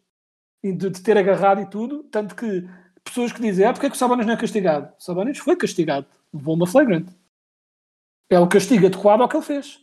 de, 0.64 0.90
de, 0.90 1.02
ter 1.02 1.18
agarrado 1.18 1.62
e 1.62 1.70
tudo, 1.70 2.04
tanto 2.06 2.36
que 2.36 2.68
pessoas 3.04 3.32
que 3.32 3.42
dizem, 3.42 3.66
ah, 3.66 3.74
porque 3.74 3.86
é 3.86 3.90
que 3.90 3.96
o 3.96 4.00
Sabonis 4.00 4.26
não 4.26 4.34
é 4.34 4.38
castigado? 4.38 4.92
O 4.98 5.04
Sabonis 5.04 5.38
foi 5.38 5.56
castigado, 5.56 6.08
levou 6.34 6.56
uma 6.56 6.68
flagrant. 6.68 7.10
É 8.30 8.40
o 8.40 8.48
castigo 8.48 8.86
adequado 8.86 9.22
ao 9.22 9.30
que 9.30 9.36
ele 9.36 9.46
fez. 9.46 9.80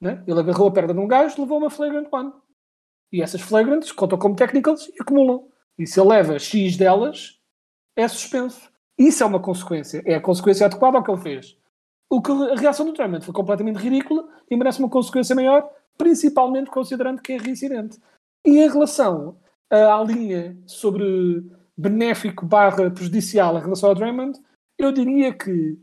Né? 0.00 0.22
Ele 0.26 0.40
agarrou 0.40 0.68
a 0.68 0.72
perna 0.72 0.94
de 0.94 1.00
um 1.00 1.08
gajo, 1.08 1.40
levou 1.40 1.58
uma 1.58 1.70
flagrant 1.70 2.08
one. 2.12 2.32
E 3.12 3.22
essas 3.22 3.40
flagrantes 3.40 3.92
contam 3.92 4.18
como 4.18 4.36
technicals 4.36 4.88
e 4.88 5.00
acumulam. 5.00 5.48
E 5.78 5.86
se 5.86 6.00
ele 6.00 6.08
leva 6.08 6.38
X 6.38 6.76
delas, 6.76 7.40
é 7.96 8.06
suspenso. 8.08 8.70
Isso 8.98 9.22
é 9.22 9.26
uma 9.26 9.40
consequência. 9.40 10.02
É 10.04 10.14
a 10.14 10.20
consequência 10.20 10.66
adequada 10.66 10.98
ao 10.98 11.04
que 11.04 11.10
ele 11.10 11.20
fez. 11.20 11.58
O 12.08 12.22
que 12.22 12.30
a 12.30 12.54
reação 12.54 12.86
do 12.86 12.92
Drummond 12.92 13.24
foi 13.24 13.34
completamente 13.34 13.78
ridícula 13.78 14.28
e 14.50 14.56
merece 14.56 14.78
uma 14.78 14.88
consequência 14.88 15.34
maior, 15.34 15.68
principalmente 15.98 16.70
considerando 16.70 17.20
que 17.20 17.32
é 17.32 17.36
reincidente. 17.36 17.98
E 18.44 18.58
em 18.58 18.68
relação 18.68 19.38
à 19.70 20.02
linha 20.04 20.56
sobre 20.66 21.44
benéfico 21.76 22.46
barra 22.46 22.90
prejudicial 22.90 23.58
em 23.58 23.60
relação 23.60 23.88
ao 23.88 23.94
Drummond, 23.94 24.40
eu 24.78 24.92
diria 24.92 25.32
que, 25.32 25.78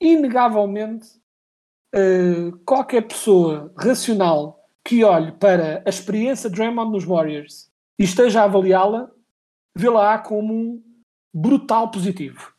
inegavelmente, 0.00 1.08
uh, 1.94 2.58
qualquer 2.64 3.02
pessoa 3.02 3.72
racional 3.76 4.60
que 4.84 5.04
olhe 5.04 5.32
para 5.32 5.82
a 5.86 5.88
experiência 5.88 6.50
de 6.50 6.56
Draymond 6.56 6.92
nos 6.92 7.04
Warriors 7.04 7.70
e 7.98 8.04
esteja 8.04 8.42
a 8.42 8.44
avaliá-la, 8.44 9.10
vê-la 9.76 10.18
como 10.18 10.52
um 10.52 10.82
brutal 11.34 11.90
positivo. 11.90 12.52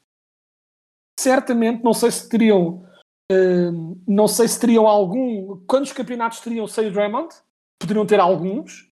Certamente, 1.20 1.84
não 1.84 1.94
sei 1.94 2.12
se 2.12 2.28
teriam, 2.28 2.86
uh, 3.32 4.02
não 4.08 4.28
sei 4.28 4.48
se 4.48 4.60
teriam 4.60 4.88
algum, 4.88 5.64
quantos 5.66 5.92
campeonatos 5.92 6.40
teriam 6.40 6.68
sem 6.68 6.88
o 6.88 6.92
Draymond? 6.92 7.30
Poderiam 7.80 8.06
ter 8.06 8.20
alguns, 8.20 8.90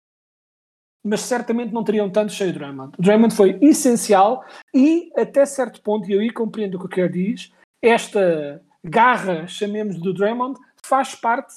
mas 1.03 1.21
certamente 1.21 1.73
não 1.73 1.83
teriam 1.83 2.09
tanto 2.11 2.33
cheio 2.33 2.51
de 2.51 2.59
Draymond. 2.59 2.95
O 2.97 3.35
foi 3.35 3.57
essencial 3.61 4.43
e, 4.73 5.11
até 5.15 5.45
certo 5.45 5.81
ponto, 5.81 6.09
e 6.09 6.13
eu 6.13 6.19
aí 6.19 6.31
compreendo 6.31 6.75
o 6.75 6.79
que 6.79 6.85
o 6.85 6.89
Kerr 6.89 7.11
diz, 7.11 7.51
esta 7.81 8.63
garra, 8.83 9.47
chamemos 9.47 9.99
do 9.99 10.13
Draymond, 10.13 10.59
faz 10.83 11.15
parte 11.15 11.53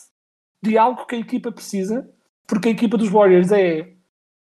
de 0.63 0.79
algo 0.79 1.07
que 1.07 1.17
a 1.17 1.19
equipa 1.19 1.53
precisa, 1.53 2.09
porque 2.47 2.69
a 2.69 2.73
equipa 2.73 2.97
dos 2.97 3.09
Warriors 3.09 3.53
é, 3.53 3.93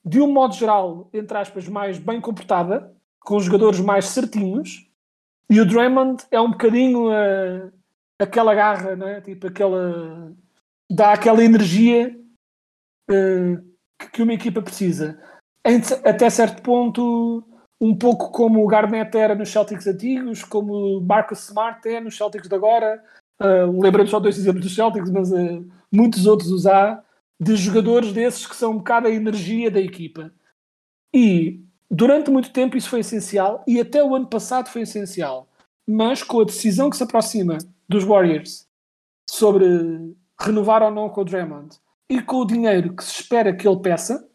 de 0.05 0.21
um 0.21 0.31
modo 0.31 0.55
geral, 0.55 1.09
entre 1.13 1.37
aspas, 1.37 1.67
mais 1.67 1.97
bem 1.97 2.21
comportada, 2.21 2.95
com 3.19 3.39
jogadores 3.39 3.79
mais 3.79 4.05
certinhos, 4.05 4.87
e 5.49 5.61
o 5.61 5.65
Draymond 5.65 6.23
é 6.29 6.39
um 6.39 6.51
bocadinho 6.51 7.09
uh, 7.09 7.71
aquela 8.19 8.53
garra, 8.53 8.95
né? 8.95 9.21
tipo 9.21 9.47
aquela. 9.47 10.33
dá 10.91 11.13
aquela 11.13 11.43
energia 11.43 12.17
uh, 13.09 14.07
que 14.11 14.21
uma 14.21 14.33
equipa 14.33 14.61
precisa. 14.61 15.21
Até 16.03 16.29
certo 16.29 16.61
ponto, 16.61 17.43
um 17.79 17.95
pouco 17.95 18.31
como 18.31 18.63
o 18.63 18.67
Garnett 18.67 19.15
era 19.15 19.35
nos 19.35 19.49
Celtics 19.49 19.87
antigos, 19.87 20.43
como 20.43 20.97
o 20.97 21.01
Marcus 21.01 21.45
Smart 21.45 21.87
é 21.87 21.99
nos 21.99 22.17
Celtics 22.17 22.49
de 22.49 22.55
agora. 22.55 23.03
Uh, 23.39 24.07
só 24.07 24.19
dois 24.19 24.37
exemplos 24.37 24.63
dos 24.63 24.75
Celtics, 24.75 25.11
mas 25.11 25.31
uh, 25.31 25.65
muitos 25.91 26.25
outros 26.25 26.51
os 26.51 26.65
há, 26.65 27.03
de 27.39 27.55
jogadores 27.55 28.11
desses 28.11 28.47
que 28.47 28.55
são 28.55 28.71
um 28.71 28.77
bocado 28.77 29.07
a 29.07 29.11
energia 29.11 29.69
da 29.69 29.79
equipa. 29.79 30.33
E 31.13 31.63
durante 31.89 32.31
muito 32.31 32.51
tempo 32.51 32.75
isso 32.75 32.89
foi 32.89 33.01
essencial, 33.01 33.63
e 33.67 33.79
até 33.79 34.03
o 34.03 34.15
ano 34.15 34.27
passado 34.27 34.69
foi 34.69 34.81
essencial. 34.81 35.47
Mas 35.87 36.23
com 36.23 36.41
a 36.41 36.45
decisão 36.45 36.89
que 36.89 36.97
se 36.97 37.03
aproxima 37.03 37.57
dos 37.87 38.03
Warriors 38.03 38.67
sobre 39.29 40.15
renovar 40.39 40.81
ou 40.83 40.91
não 40.91 41.09
com 41.09 41.21
o 41.21 41.25
Draymond 41.25 41.77
e 42.09 42.21
com 42.21 42.37
o 42.37 42.45
dinheiro 42.45 42.95
que 42.95 43.03
se 43.03 43.21
espera 43.21 43.55
que 43.55 43.67
ele 43.67 43.79
peça, 43.79 44.27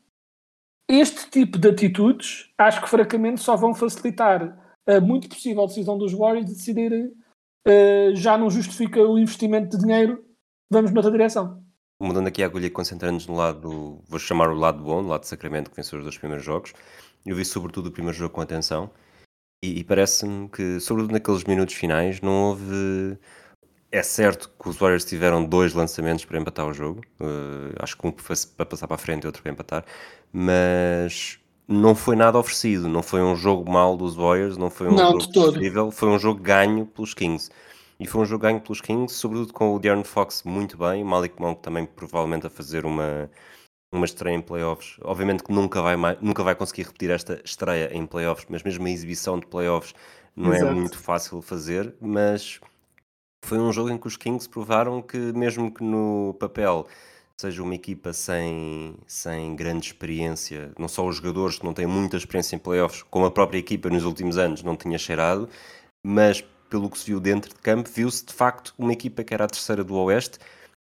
este 0.95 1.31
tipo 1.31 1.59
de 1.59 1.69
atitudes 1.69 2.51
acho 2.59 2.83
que 2.83 2.89
francamente 2.89 3.41
só 3.41 3.57
vão 3.57 3.75
facilitar 3.75 4.59
a 4.87 5.01
muito 5.01 5.29
possível 5.29 5.67
decisão 5.67 5.97
dos 5.97 6.13
Warriors 6.13 6.47
de 6.47 6.55
decidirem 6.55 7.07
uh, 7.07 8.15
já 8.15 8.37
não 8.37 8.51
justifica 8.51 9.01
o 9.01 9.19
investimento 9.19 9.77
de 9.77 9.83
dinheiro 9.83 10.25
vamos 10.73 10.91
noutra 10.91 11.13
direção. 11.13 11.63
Mudando 12.01 12.27
aqui 12.27 12.43
a 12.43 12.47
agulha 12.47 12.67
e 12.67 12.71
concentrando-nos 12.71 13.27
no 13.27 13.37
lado, 13.37 14.03
vou 14.09 14.19
chamar 14.19 14.49
o 14.49 14.55
lado 14.55 14.83
bom, 14.83 15.03
no 15.03 15.09
lado 15.09 15.21
de 15.21 15.29
Sacramento, 15.29 15.71
que 15.71 15.77
venceu 15.77 15.99
os 15.99 16.05
dois 16.05 16.17
primeiros 16.17 16.45
jogos. 16.45 16.73
Eu 17.25 17.37
vi 17.37 17.45
sobretudo 17.45 17.89
o 17.89 17.93
primeiro 17.93 18.17
jogo 18.17 18.35
com 18.35 18.41
atenção 18.41 18.91
e, 19.63 19.79
e 19.79 19.85
parece-me 19.85 20.49
que, 20.49 20.81
sobretudo 20.81 21.13
naqueles 21.13 21.45
minutos 21.45 21.75
finais, 21.75 22.21
não 22.21 22.49
houve. 22.49 23.19
É 23.93 24.03
certo 24.03 24.51
que 24.59 24.71
os 24.71 24.79
Warriors 24.79 25.05
tiveram 25.05 25.45
dois 25.45 25.75
lançamentos 25.75 26.25
para 26.25 26.41
empatar 26.41 26.67
o 26.67 26.73
jogo, 26.73 27.03
uh, 27.21 27.75
acho 27.79 27.97
que 27.97 28.07
um 28.07 28.11
para 28.11 28.65
passar 28.65 28.89
para 28.89 28.95
a 28.95 28.99
frente 28.99 29.25
e 29.25 29.27
outro 29.27 29.43
para 29.43 29.53
empatar, 29.53 29.85
mas 30.33 31.39
não 31.69 31.95
foi 31.95 32.17
nada 32.17 32.39
oferecido, 32.39 32.89
não 32.89 33.03
foi 33.03 33.23
um 33.23 33.37
jogo 33.37 33.71
mal 33.71 33.97
dos 33.97 34.15
Warriors, 34.15 34.57
não 34.57 34.71
foi 34.71 34.89
um 34.89 34.95
não, 34.95 35.21
jogo 35.21 35.33
possível, 35.33 35.91
foi 35.91 36.09
um 36.09 36.19
jogo 36.19 36.41
ganho 36.41 36.87
pelos 36.87 37.15
Kings. 37.15 37.51
E 38.01 38.07
foi 38.07 38.23
um 38.23 38.25
jogo 38.25 38.43
ganho 38.43 38.61
pelos 38.61 38.81
Kings, 38.81 39.15
sobretudo 39.15 39.53
com 39.53 39.75
o 39.75 39.79
De'Aaron 39.79 40.05
Fox 40.05 40.43
muito 40.45 40.77
bem, 40.77 41.05
Malik 41.05 41.41
Monk 41.41 41.63
também 41.63 41.87
provavelmente 41.87 42.47
a 42.47 42.51
fazer 42.51 42.85
uma, 42.85 43.31
uma 43.93 44.05
estreia 44.05 44.35
em 44.35 44.41
playoffs. 44.41 44.97
Obviamente 45.03 45.45
que 45.45 45.53
nunca 45.53 45.81
vai, 45.81 45.97
mais, 45.97 46.21
nunca 46.21 46.43
vai 46.43 46.55
conseguir 46.55 46.83
repetir 46.83 47.11
esta 47.11 47.41
estreia 47.45 47.95
em 47.97 48.05
playoffs, 48.07 48.47
mas 48.49 48.63
mesmo 48.63 48.87
a 48.87 48.91
exibição 48.91 49.39
de 49.39 49.47
playoffs 49.47 49.95
não 50.35 50.53
é 50.53 50.57
Exato. 50.57 50.73
é 50.73 50.75
muito 50.75 50.99
fácil 50.99 51.43
fazer, 51.43 51.95
mas 52.01 52.59
foi 53.45 53.59
um 53.59 53.73
jogo 53.73 53.91
em 53.91 53.99
que 53.99 54.07
os 54.07 54.17
Kings 54.17 54.49
provaram 54.49 55.03
que 55.03 55.17
mesmo 55.17 55.73
que 55.73 55.85
no 55.85 56.35
papel 56.41 56.89
seja 57.43 57.63
uma 57.63 57.75
equipa 57.75 58.13
sem, 58.13 58.95
sem 59.07 59.57
grande 59.57 59.87
experiência, 59.87 60.73
não 60.79 60.87
só 60.89 61.07
os 61.07 61.17
jogadores 61.17 61.59
que 61.59 61.65
não 61.65 61.75
têm 61.75 61.87
muita 61.87 62.17
experiência 62.17 62.55
em 62.55 62.59
playoffs, 62.59 63.03
como 63.11 63.27
a 63.27 63.31
própria 63.31 63.59
equipa 63.59 63.91
nos 63.91 64.05
últimos 64.05 64.39
anos 64.39 64.63
não 64.63 64.77
tinha 64.77 64.97
cheirado, 64.97 65.49
mas 66.05 66.41
pelo 66.71 66.89
que 66.89 66.99
se 66.99 67.07
viu 67.07 67.19
dentro 67.21 67.51
de 67.53 67.61
campo, 67.61 67.91
viu-se 67.93 68.25
de 68.25 68.33
facto 68.33 68.73
uma 68.79 68.93
equipa 68.93 69.25
que 69.25 69.35
era 69.35 69.45
a 69.45 69.49
terceira 69.49 69.83
do 69.83 69.95
Oeste 69.97 70.39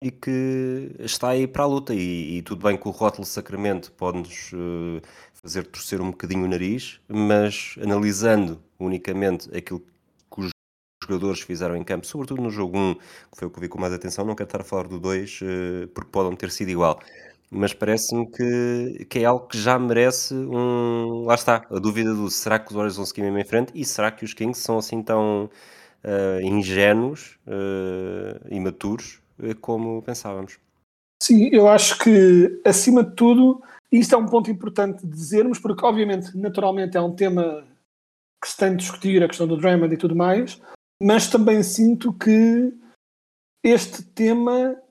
e 0.01 0.09
que 0.09 0.95
está 0.99 1.29
aí 1.29 1.45
para 1.47 1.63
a 1.63 1.67
luta. 1.67 1.93
E, 1.93 2.37
e 2.37 2.41
tudo 2.41 2.63
bem 2.63 2.77
que 2.77 2.87
o 2.87 2.91
rótulo 2.91 3.25
Sacramento 3.25 3.91
pode-nos 3.91 4.51
uh, 4.53 5.01
fazer 5.33 5.65
torcer 5.67 6.01
um 6.01 6.11
bocadinho 6.11 6.45
o 6.45 6.47
nariz, 6.47 6.99
mas 7.07 7.75
analisando 7.81 8.61
unicamente 8.79 9.55
aquilo 9.55 9.83
jogadores 11.07 11.41
fizeram 11.41 11.75
em 11.75 11.83
campo, 11.83 12.05
sobretudo 12.05 12.41
no 12.41 12.49
jogo 12.49 12.77
1, 12.77 12.93
que 12.95 13.01
foi 13.37 13.47
o 13.47 13.51
que 13.51 13.59
vi 13.59 13.67
com 13.67 13.79
mais 13.79 13.93
atenção, 13.93 14.25
não 14.25 14.35
quero 14.35 14.47
estar 14.47 14.61
a 14.61 14.63
falar 14.63 14.87
do 14.87 14.99
2 14.99 15.41
uh, 15.41 15.45
eh, 15.45 15.87
porque 15.93 16.09
podem 16.11 16.35
ter 16.35 16.51
sido 16.51 16.69
igual. 16.69 16.99
Mas 17.49 17.73
parece-me 17.73 18.29
que, 18.29 19.05
que 19.09 19.19
é 19.19 19.25
algo 19.25 19.47
que 19.47 19.57
já 19.57 19.79
merece 19.79 20.33
um. 20.33 21.23
Lá 21.25 21.35
está, 21.35 21.65
a 21.71 21.79
dúvida 21.79 22.13
do 22.13 22.29
será 22.29 22.59
que 22.59 22.67
os 22.67 22.73
Warriors 22.73 22.97
vão 22.97 23.05
seguir 23.05 23.21
mesmo 23.21 23.39
em 23.39 23.45
frente 23.45 23.71
e 23.73 23.85
será 23.85 24.11
que 24.11 24.25
os 24.25 24.33
Kings 24.33 24.61
são 24.61 24.77
assim 24.77 25.01
tão 25.01 25.49
uh, 26.03 26.41
ingênuos, 26.41 27.37
uh, 27.47 28.53
imaturos 28.53 29.21
uh, 29.39 29.55
como 29.61 30.01
pensávamos. 30.01 30.59
Sim, 31.21 31.49
eu 31.51 31.67
acho 31.67 31.97
que 31.99 32.61
acima 32.65 33.03
de 33.03 33.15
tudo, 33.15 33.61
isto 33.91 34.13
é 34.13 34.17
um 34.17 34.27
ponto 34.27 34.51
importante 34.51 35.05
de 35.05 35.11
dizermos, 35.11 35.57
porque 35.57 35.85
obviamente, 35.85 36.37
naturalmente, 36.37 36.97
é 36.97 37.01
um 37.01 37.15
tema 37.15 37.65
que 38.41 38.49
se 38.49 38.57
tem 38.57 38.71
de 38.71 38.77
discutir, 38.77 39.23
a 39.23 39.27
questão 39.27 39.47
do 39.47 39.57
Draymond 39.57 39.93
e 39.93 39.97
tudo 39.97 40.15
mais, 40.15 40.61
mas 41.01 41.29
também 41.29 41.61
sinto 41.63 42.13
que 42.13 42.73
este 43.63 44.03
tema 44.03 44.81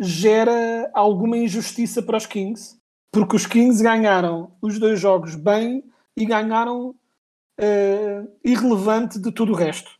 gera 0.00 0.90
alguma 0.92 1.36
injustiça 1.36 2.02
para 2.02 2.16
os 2.16 2.26
Kings, 2.26 2.78
porque 3.12 3.36
os 3.36 3.46
Kings 3.46 3.82
ganharam 3.82 4.56
os 4.60 4.78
dois 4.78 4.98
jogos 4.98 5.34
bem 5.34 5.84
e 6.16 6.26
ganharam 6.26 6.90
uh, 6.90 8.38
irrelevante 8.44 9.20
de 9.20 9.32
tudo 9.32 9.52
o 9.52 9.56
resto. 9.56 9.90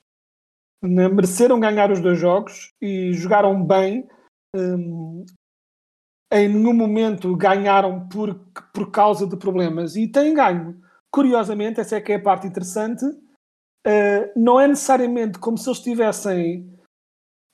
Né? 0.83 1.09
Mereceram 1.09 1.61
ganhar 1.61 1.91
os 1.91 2.01
dois 2.01 2.19
jogos 2.19 2.73
e 2.81 3.13
jogaram 3.13 3.65
bem. 3.65 4.09
Um, 4.55 5.25
em 6.33 6.49
nenhum 6.49 6.75
momento 6.75 7.37
ganharam 7.37 8.09
por, 8.09 8.35
por 8.73 8.91
causa 8.91 9.27
de 9.27 9.37
problemas 9.37 9.95
e 9.95 10.09
têm 10.09 10.35
ganho. 10.35 10.81
Curiosamente, 11.13 11.81
essa 11.81 11.97
é 11.97 12.01
que 12.01 12.13
é 12.13 12.17
a 12.17 12.23
parte 12.23 12.47
interessante. 12.47 13.05
Uh, 13.87 14.33
não 14.35 14.59
é 14.59 14.67
necessariamente 14.67 15.39
como 15.39 15.59
se 15.59 15.69
eles 15.69 15.81
tivessem 15.81 16.75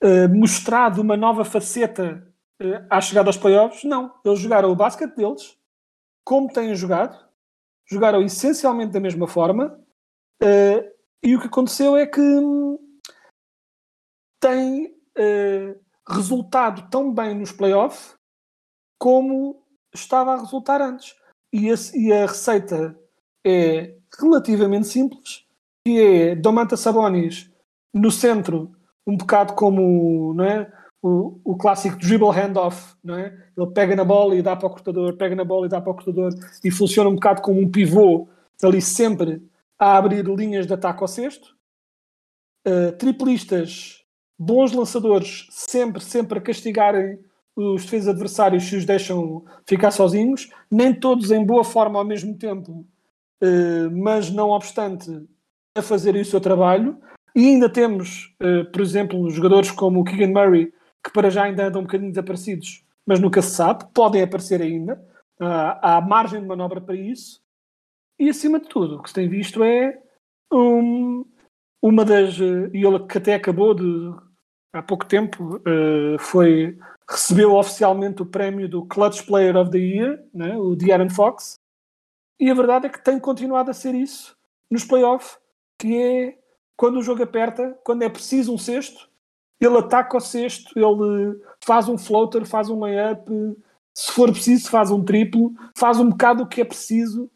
uh, 0.02 0.28
mostrado 0.32 1.00
uma 1.02 1.16
nova 1.16 1.44
faceta 1.44 2.32
uh, 2.62 2.86
à 2.88 3.00
chegada 3.00 3.28
aos 3.28 3.36
playoffs. 3.36 3.84
Não. 3.84 4.14
Eles 4.24 4.38
jogaram 4.38 4.70
o 4.70 4.76
basquete 4.76 5.16
deles 5.16 5.58
como 6.24 6.52
têm 6.52 6.74
jogado, 6.74 7.18
jogaram 7.88 8.22
essencialmente 8.22 8.92
da 8.92 9.00
mesma 9.00 9.26
forma. 9.26 9.80
Uh, 10.42 10.88
e 11.22 11.34
o 11.34 11.40
que 11.40 11.48
aconteceu 11.48 11.96
é 11.96 12.06
que 12.06 12.20
tem 14.40 14.96
eh, 15.16 15.76
resultado 16.08 16.88
tão 16.90 17.12
bem 17.12 17.34
nos 17.34 17.52
playoffs 17.52 18.14
como 18.98 19.62
estava 19.94 20.32
a 20.32 20.38
resultar 20.40 20.80
antes. 20.80 21.14
E, 21.52 21.68
esse- 21.68 21.98
e 21.98 22.10
a 22.10 22.26
receita 22.26 22.98
é 23.46 23.96
relativamente 24.18 24.86
simples, 24.86 25.46
que 25.84 26.00
é 26.00 26.34
Domantas 26.34 26.80
Sabonis 26.80 27.50
no 27.92 28.10
centro, 28.10 28.70
um 29.06 29.16
bocado 29.16 29.54
como 29.54 30.34
não 30.34 30.44
é? 30.44 30.72
o, 31.02 31.40
o 31.44 31.56
clássico 31.56 31.96
dribble 31.98 32.30
handoff, 32.30 32.94
não 33.02 33.16
é? 33.16 33.32
Ele 33.56 33.66
pega 33.72 33.96
na 33.96 34.04
bola 34.04 34.34
e 34.36 34.42
dá 34.42 34.54
para 34.54 34.66
o 34.66 34.70
cortador, 34.70 35.16
pega 35.16 35.34
na 35.34 35.44
bola 35.44 35.66
e 35.66 35.68
dá 35.68 35.80
para 35.80 35.90
o 35.90 35.94
cortador 35.94 36.32
e 36.62 36.70
funciona 36.70 37.08
um 37.08 37.14
bocado 37.14 37.42
como 37.42 37.60
um 37.60 37.70
pivô 37.70 38.28
ali 38.62 38.82
sempre 38.82 39.42
a 39.78 39.96
abrir 39.96 40.26
linhas 40.26 40.66
de 40.66 40.74
ataque 40.74 41.02
ao 41.02 41.08
cesto. 41.08 41.56
Uh, 42.66 42.92
triplistas, 42.98 44.04
bons 44.38 44.72
lançadores, 44.72 45.46
sempre, 45.50 46.02
sempre 46.02 46.38
a 46.38 46.42
castigarem 46.42 47.18
os 47.56 47.84
defesas 47.84 48.08
adversários 48.08 48.64
se 48.64 48.76
os 48.76 48.84
deixam 48.84 49.44
ficar 49.66 49.90
sozinhos, 49.90 50.50
nem 50.70 50.94
todos 50.94 51.30
em 51.30 51.44
boa 51.44 51.64
forma 51.64 51.98
ao 51.98 52.04
mesmo 52.04 52.36
tempo, 52.36 52.86
uh, 53.42 53.90
mas 53.90 54.30
não 54.30 54.50
obstante 54.50 55.26
a 55.76 55.82
fazerem 55.82 56.22
o 56.22 56.24
seu 56.24 56.40
trabalho. 56.40 57.00
E 57.34 57.46
ainda 57.46 57.68
temos, 57.68 58.34
uh, 58.42 58.70
por 58.72 58.80
exemplo, 58.80 59.30
jogadores 59.30 59.70
como 59.70 60.00
o 60.00 60.04
Keegan 60.04 60.32
Murray, 60.32 60.72
que 61.04 61.12
para 61.12 61.30
já 61.30 61.44
ainda 61.44 61.66
andam 61.66 61.80
um 61.80 61.84
bocadinho 61.84 62.10
desaparecidos, 62.10 62.84
mas 63.06 63.20
nunca 63.20 63.40
se 63.40 63.50
sabe, 63.50 63.86
podem 63.94 64.22
aparecer 64.22 64.60
ainda. 64.60 65.02
há 65.38 66.00
margem 66.00 66.40
de 66.40 66.46
manobra 66.46 66.80
para 66.80 66.94
isso. 66.94 67.40
E 68.18 68.28
acima 68.28 68.60
de 68.60 68.68
tudo, 68.68 68.96
o 68.96 69.02
que 69.02 69.08
se 69.08 69.14
tem 69.14 69.28
visto 69.28 69.64
é 69.64 69.98
um, 70.52 71.24
uma 71.82 72.04
das. 72.04 72.38
E 72.38 72.84
ele 72.84 73.06
que 73.06 73.18
até 73.18 73.34
acabou 73.34 73.74
de. 73.74 74.14
Há 74.72 74.82
pouco 74.82 75.04
tempo 75.04 75.56
uh, 75.56 76.18
foi 76.18 76.78
recebeu 77.10 77.54
oficialmente 77.54 78.22
o 78.22 78.26
prémio 78.26 78.68
do 78.68 78.86
Clutch 78.86 79.22
Player 79.26 79.56
of 79.56 79.70
the 79.70 79.78
Year, 79.78 80.24
né, 80.32 80.56
o 80.56 80.76
De'Aaron 80.76 81.10
Fox, 81.10 81.58
e 82.38 82.48
a 82.48 82.54
verdade 82.54 82.86
é 82.86 82.88
que 82.88 83.02
tem 83.02 83.18
continuado 83.18 83.70
a 83.70 83.74
ser 83.74 83.94
isso 83.94 84.36
nos 84.70 84.84
playoffs, 84.84 85.36
que 85.80 85.96
é 85.96 86.38
quando 86.76 86.98
o 86.98 87.02
jogo 87.02 87.22
aperta, 87.22 87.78
quando 87.82 88.02
é 88.02 88.08
preciso 88.08 88.54
um 88.54 88.58
sexto, 88.58 89.08
ele 89.58 89.78
ataca 89.78 90.16
o 90.16 90.20
sexto, 90.20 90.72
ele 90.76 91.40
faz 91.64 91.88
um 91.88 91.98
floater, 91.98 92.46
faz 92.46 92.68
um 92.68 92.78
layup, 92.80 93.30
se 93.94 94.12
for 94.12 94.30
preciso 94.30 94.70
faz 94.70 94.90
um 94.90 95.04
triplo, 95.04 95.52
faz 95.76 95.98
um 95.98 96.10
bocado 96.10 96.44
o 96.44 96.46
que 96.46 96.60
é 96.60 96.64
preciso 96.64 97.30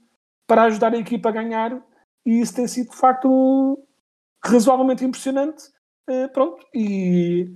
para 0.47 0.65
ajudar 0.65 0.95
a 0.95 0.99
equipa 0.99 1.29
a 1.29 1.33
ganhar 1.33 1.83
e 2.27 2.41
isso 2.41 2.55
tem 2.55 2.67
sido 2.67 2.91
de 2.91 2.97
facto 2.97 3.87
razoavelmente 4.45 5.05
impressionante. 5.05 5.65
Uh, 6.09 6.29
pronto, 6.33 6.65
e, 6.75 7.51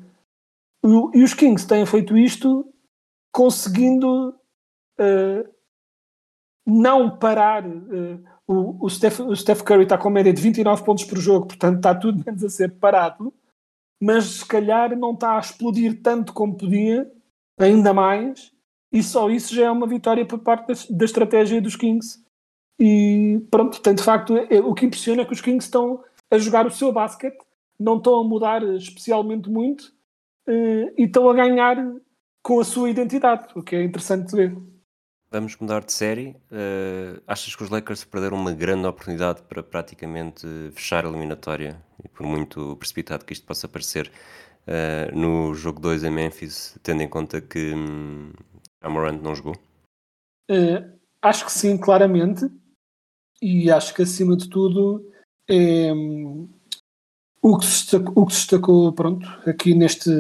e 1.15 1.23
os 1.23 1.35
Kings 1.35 1.67
têm 1.67 1.85
feito 1.85 2.17
isto 2.17 2.71
conseguindo 3.33 4.31
uh, 5.01 5.55
não 6.67 7.19
parar. 7.19 7.67
Uh, 7.67 8.38
o, 8.49 8.87
o, 8.87 8.89
Steph, 8.89 9.21
o 9.21 9.37
Steph 9.37 9.63
Curry 9.63 9.83
está 9.83 9.99
com 9.99 10.09
média 10.09 10.33
de 10.33 10.41
29 10.41 10.83
pontos 10.83 11.05
por 11.05 11.19
jogo, 11.19 11.47
portanto 11.47 11.77
está 11.77 11.95
tudo 11.95 12.25
menos 12.25 12.43
a 12.43 12.49
ser 12.49 12.73
parado, 12.73 13.33
mas 14.01 14.25
se 14.25 14.47
calhar 14.47 14.97
não 14.97 15.13
está 15.13 15.37
a 15.37 15.41
explodir 15.41 16.01
tanto 16.03 16.33
como 16.33 16.57
podia, 16.57 17.11
ainda 17.59 17.93
mais, 17.93 18.51
e 18.91 19.03
só 19.03 19.29
isso 19.29 19.55
já 19.55 19.67
é 19.67 19.71
uma 19.71 19.87
vitória 19.87 20.25
por 20.25 20.39
parte 20.39 20.69
da, 20.69 20.97
da 20.97 21.05
estratégia 21.05 21.61
dos 21.61 21.77
Kings. 21.77 22.25
E 22.81 23.45
pronto, 23.51 23.83
tem 23.83 23.95
de 23.95 24.03
facto, 24.03 24.37
é, 24.37 24.61
o 24.61 24.73
que 24.73 24.87
impressiona 24.87 25.23
é 25.23 25.25
que 25.27 25.33
os 25.33 25.43
Kings 25.43 25.67
estão 25.67 26.03
a 26.31 26.39
jogar 26.39 26.67
o 26.67 26.71
seu 26.71 26.91
basquete, 26.91 27.39
não 27.79 27.99
estão 27.99 28.21
a 28.21 28.25
mudar 28.25 28.63
especialmente 28.77 29.51
muito 29.51 29.93
uh, 30.49 30.93
e 30.97 31.05
estão 31.05 31.29
a 31.29 31.35
ganhar 31.35 31.77
com 32.43 32.61
a 32.61 32.65
sua 32.65 32.89
identidade, 32.89 33.47
o 33.55 33.63
que 33.63 33.77
é 33.77 33.83
interessante 33.83 34.31
de 34.31 34.37
ver. 34.37 34.78
Vamos 35.31 35.57
mudar 35.57 35.85
de 35.85 35.93
série. 35.93 36.37
Uh, 36.51 37.21
achas 37.27 37.55
que 37.55 37.63
os 37.63 37.69
Lakers 37.69 38.05
perderam 38.05 38.39
uma 38.39 38.53
grande 38.53 38.87
oportunidade 38.87 39.43
para 39.43 39.63
praticamente 39.63 40.47
fechar 40.73 41.05
a 41.05 41.09
eliminatória? 41.09 41.83
E 42.03 42.09
por 42.09 42.27
muito 42.27 42.77
precipitado 42.77 43.27
que 43.27 43.35
isto 43.35 43.47
possa 43.47 43.69
parecer, 43.69 44.11
uh, 44.67 45.15
no 45.15 45.53
jogo 45.53 45.81
2 45.81 46.05
em 46.05 46.11
Memphis, 46.11 46.79
tendo 46.83 47.03
em 47.03 47.09
conta 47.09 47.43
que 47.43 47.75
um, 47.75 48.33
Amorant 48.81 49.21
não 49.21 49.35
jogou? 49.35 49.57
acho 51.21 51.45
que 51.45 51.53
sim, 51.53 51.77
claramente. 51.77 52.51
E 53.43 53.71
acho 53.71 53.95
que 53.95 54.03
acima 54.03 54.35
de 54.35 54.49
tudo 54.49 55.05
é, 55.49 55.93
o, 57.41 57.59
que 57.59 57.67
se 57.67 57.83
destacou, 57.83 58.23
o 58.23 58.27
que 58.27 58.33
se 58.33 58.41
destacou 58.41 58.93
pronto, 58.93 59.27
aqui 59.47 59.75
neste, 59.75 60.11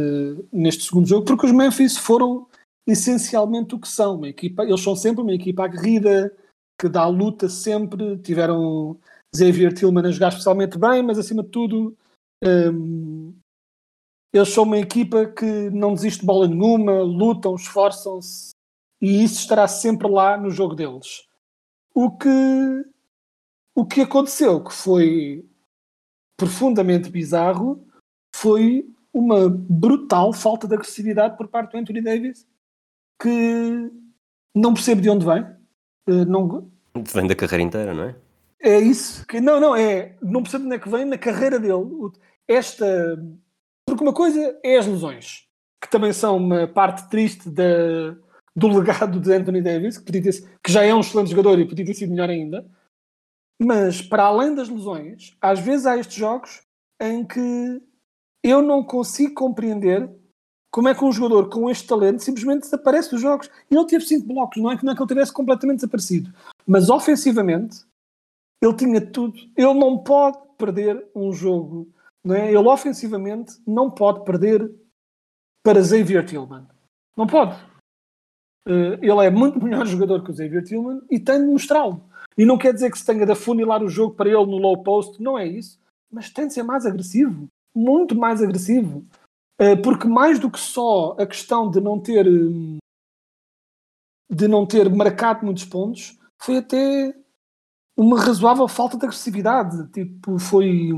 neste 0.53 0.85
segundo 0.85 1.09
jogo, 1.09 1.25
porque 1.25 1.47
os 1.47 1.53
Memphis 1.53 1.97
foram 1.97 2.47
essencialmente 2.88 3.74
o 3.74 3.79
que 3.79 3.87
são. 3.88 4.16
Uma 4.16 4.29
equipa, 4.29 4.64
eles 4.64 4.83
são 4.83 4.96
sempre 4.96 5.22
uma 5.22 5.35
equipa 5.35 5.64
aguerrida, 5.64 6.35
que 6.81 6.88
dá 6.88 7.07
luta 7.07 7.48
sempre. 7.48 8.18
Tiveram 8.18 8.98
Xavier 9.35 9.72
Tillman 9.72 10.07
a 10.07 10.11
jogar 10.11 10.29
especialmente 10.29 10.79
bem, 10.79 11.03
mas 11.03 11.18
acima 11.18 11.42
de 11.42 11.51
tudo 11.51 11.96
um, 12.42 13.35
eles 14.33 14.48
são 14.51 14.64
uma 14.64 14.79
equipa 14.79 15.27
que 15.27 15.70
não 15.70 15.94
desiste 15.94 16.20
de 16.20 16.27
bola 16.27 16.46
nenhuma, 16.46 17.01
lutam, 17.01 17.55
esforçam-se 17.55 18.53
e 19.01 19.22
isso 19.24 19.40
estará 19.40 19.66
sempre 19.66 20.09
lá 20.09 20.37
no 20.37 20.51
jogo 20.51 20.74
deles. 20.74 21.27
O 21.94 22.11
que 22.11 22.29
o 23.74 23.87
que 23.87 24.01
aconteceu, 24.01 24.62
que 24.62 24.72
foi 24.72 25.48
profundamente 26.37 27.09
bizarro, 27.11 27.87
foi 28.35 28.88
uma 29.12 29.48
brutal 29.48 30.33
falta 30.33 30.66
de 30.66 30.74
agressividade 30.74 31.37
por 31.37 31.48
parte 31.48 31.72
do 31.72 31.79
Anthony 31.79 32.03
Davis, 32.03 32.46
que 33.20 33.90
não 34.54 34.74
percebo 34.74 35.00
de 35.00 35.11
onde 35.11 35.26
vem. 35.26 35.44
Não... 36.26 36.70
Vem 36.96 37.26
da 37.26 37.35
carreira 37.35 37.62
inteira, 37.62 37.94
não 37.94 38.04
é? 38.04 38.16
É 38.61 38.78
isso. 38.78 39.26
Que, 39.26 39.40
não, 39.40 39.61
não, 39.61 39.74
é. 39.74 40.16
Não 40.20 40.42
percebo 40.42 40.62
de 40.62 40.66
onde 40.66 40.76
é 40.76 40.78
que 40.78 40.88
vem 40.88 41.04
na 41.04 41.18
carreira 41.18 41.59
dele. 41.59 41.85
Esta. 42.46 42.87
Porque 43.87 44.02
uma 44.02 44.12
coisa 44.12 44.59
é 44.64 44.76
as 44.76 44.87
lesões, 44.87 45.46
que 45.81 45.90
também 45.90 46.12
são 46.12 46.37
uma 46.37 46.66
parte 46.66 47.09
triste 47.09 47.48
da, 47.48 48.16
do 48.54 48.68
legado 48.68 49.18
de 49.20 49.33
Anthony 49.33 49.62
Davis, 49.62 49.98
que, 49.98 50.04
podia 50.04 50.22
ter, 50.22 50.59
que 50.62 50.72
já 50.72 50.83
é 50.83 50.94
um 50.94 51.00
excelente 51.00 51.31
jogador 51.31 51.59
e 51.59 51.66
podia 51.66 51.87
ter 51.87 51.94
sido 51.94 52.11
melhor 52.11 52.28
ainda. 52.28 52.68
Mas, 53.61 54.02
para 54.02 54.24
além 54.24 54.54
das 54.54 54.68
lesões, 54.68 55.37
às 55.40 55.59
vezes 55.59 55.87
há 55.87 55.96
estes 55.96 56.16
jogos 56.16 56.62
em 57.00 57.24
que 57.24 57.83
eu 58.42 58.62
não 58.62 58.85
consigo 58.85 59.35
compreender 59.35 60.09
como 60.70 60.88
é 60.88 60.94
que 60.94 61.04
um 61.04 61.12
jogador 61.12 61.48
com 61.48 61.70
este 61.70 61.87
talento 61.87 62.22
simplesmente 62.22 62.62
desaparece 62.62 63.11
dos 63.11 63.20
jogos. 63.20 63.50
E 63.70 63.76
ele 63.76 63.87
teve 63.87 64.04
cinco 64.04 64.26
blocos, 64.26 64.62
não 64.62 64.70
é 64.70 64.76
que 64.76 64.85
não 64.85 64.92
é 64.92 64.96
que 64.96 65.02
ele 65.02 65.09
tivesse 65.09 65.33
completamente 65.33 65.78
desaparecido. 65.78 66.33
Mas 66.66 66.90
ofensivamente, 66.90 67.85
ele 68.61 68.74
tinha 68.74 69.00
tudo. 69.00 69.38
Ele 69.57 69.74
não 69.74 69.98
pode 69.98 70.38
perder 70.57 71.07
um 71.14 71.33
jogo. 71.33 71.88
Não 72.24 72.35
é? 72.35 72.48
Ele 72.48 72.68
ofensivamente 72.68 73.54
não 73.66 73.90
pode 73.90 74.24
perder 74.24 74.70
para 75.62 75.83
Xavier 75.83 76.24
Tillman. 76.24 76.66
Não 77.16 77.26
pode. 77.26 77.54
Uh, 78.66 78.98
ele 79.00 79.26
é 79.26 79.31
muito 79.31 79.61
melhor 79.62 79.87
jogador 79.87 80.22
que 80.22 80.31
o 80.31 80.37
Xavier 80.37 80.64
Tillman 80.64 81.00
e 81.11 81.18
tem 81.18 81.40
de 81.40 81.50
mostrá-lo. 81.50 82.02
E 82.37 82.44
não 82.44 82.59
quer 82.59 82.72
dizer 82.72 82.90
que 82.90 82.98
se 82.98 83.07
tenha 83.07 83.24
de 83.24 83.33
afunilar 83.33 83.83
o 83.83 83.88
jogo 83.88 84.14
para 84.14 84.28
ele 84.28 84.46
no 84.46 84.59
low 84.59 84.83
post, 84.83 85.20
não 85.22 85.38
é 85.38 85.46
isso. 85.46 85.78
Mas 86.11 86.31
tem 86.31 86.46
de 86.46 86.54
ser 86.54 86.62
mais 86.62 86.87
agressivo. 86.87 87.48
Muito 87.74 88.14
mais 88.14 88.42
agressivo. 88.42 89.04
Uh, 89.61 89.81
porque 89.83 90.07
mais 90.07 90.38
do 90.38 90.51
que 90.51 90.61
só 90.61 91.16
a 91.18 91.27
questão 91.27 91.68
de 91.68 91.81
não 91.81 91.99
ter 92.01 92.25
de 94.31 94.47
não 94.47 94.66
ter 94.66 94.88
marcado 94.94 95.44
muitos 95.44 95.64
pontos, 95.64 96.18
foi 96.40 96.59
até 96.59 97.14
uma 97.97 98.21
razoável 98.21 98.68
falta 98.68 98.97
de 98.97 99.07
agressividade. 99.07 99.90
Tipo, 99.90 100.38
foi 100.38 100.90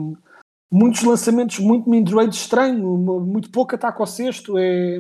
muitos 0.71 1.03
lançamentos 1.03 1.59
muito 1.59 1.89
mid-range 1.89 2.37
estranho, 2.37 2.97
muito 2.99 3.51
pouco 3.51 3.75
ataque 3.75 4.01
ao 4.01 4.07
sexto. 4.07 4.59
É, 4.59 4.99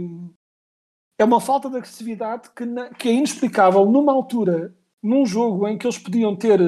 é 1.18 1.25
uma 1.25 1.40
falta 1.40 1.68
de 1.68 1.77
agressividade 1.77 2.51
que, 2.51 2.64
que 2.99 3.09
é 3.09 3.12
inexplicável 3.12 3.85
numa 3.85 4.12
altura, 4.12 4.75
num 5.03 5.27
jogo 5.27 5.66
em 5.68 5.77
que 5.77 5.87
eles 5.87 5.99
podiam 5.99 6.35
ter 6.37 6.61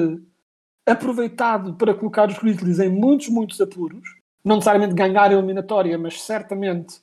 aproveitado 0.85 1.75
para 1.75 1.93
colocar 1.93 2.29
os 2.29 2.37
Grizzlies 2.37 2.79
em 2.79 2.89
muitos, 2.89 3.29
muitos 3.29 3.59
apuros. 3.61 4.07
Não 4.43 4.55
necessariamente 4.55 4.93
ganhar 4.93 5.31
a 5.31 5.33
eliminatória, 5.33 5.97
mas 5.97 6.21
certamente 6.21 7.01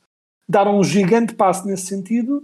dar 0.48 0.68
um 0.68 0.83
gigante 0.85 1.35
passo 1.35 1.66
nesse 1.66 1.87
sentido. 1.87 2.42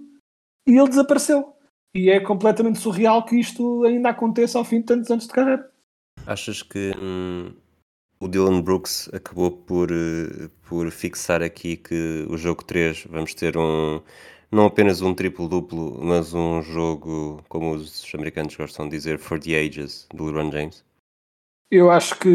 E 0.67 0.77
ele 0.77 0.89
desapareceu. 0.89 1.55
E 1.95 2.11
é 2.11 2.21
completamente 2.21 2.79
surreal 2.79 3.25
que 3.25 3.37
isto 3.37 3.85
ainda 3.85 4.11
aconteça 4.11 4.59
ao 4.59 4.65
fim 4.65 4.81
de 4.81 4.87
tantos 4.87 5.11
anos 5.11 5.27
de 5.27 5.33
carreira. 5.33 5.71
Achas 6.27 6.63
que 6.63 6.93
hum, 7.01 7.55
o 8.21 8.29
Dylan 8.29 8.61
Brooks 8.63 9.09
acabou 9.13 9.51
por, 9.51 9.89
por 10.69 10.91
fixar 10.91 11.43
aqui 11.43 11.77
que 11.77 12.27
o 12.29 12.37
jogo 12.37 12.65
3 12.65 13.07
vamos 13.09 13.35
ter 13.35 13.57
um 13.57 14.03
não 14.51 14.67
apenas 14.67 15.03
um 15.03 15.13
triplo-duplo, 15.13 15.99
mas 16.03 16.33
um 16.33 16.63
jogo, 16.63 17.43
como 17.49 17.73
os 17.73 18.05
americanos 18.15 18.55
gostam 18.55 18.89
de 18.89 18.97
dizer, 18.97 19.19
for 19.19 19.41
the 19.41 19.59
ages, 19.59 20.07
do 20.15 20.25
LeBron 20.25 20.51
James? 20.53 20.85
Eu 21.71 21.91
acho 21.91 22.19
que 22.19 22.31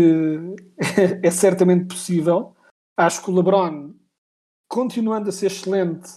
é 1.23 1.31
certamente 1.31 1.85
possível. 1.87 2.55
Acho 2.97 3.23
que 3.23 3.31
o 3.31 3.35
LeBron 3.35 3.93
continuando 4.71 5.27
a 5.27 5.31
ser 5.33 5.47
excelente, 5.47 6.09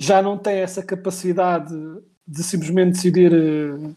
já 0.00 0.22
não 0.22 0.38
tem 0.38 0.58
essa 0.58 0.80
capacidade 0.80 1.74
de 2.24 2.44
simplesmente 2.44 2.92
decidir 2.92 3.32
eh, 3.34 3.92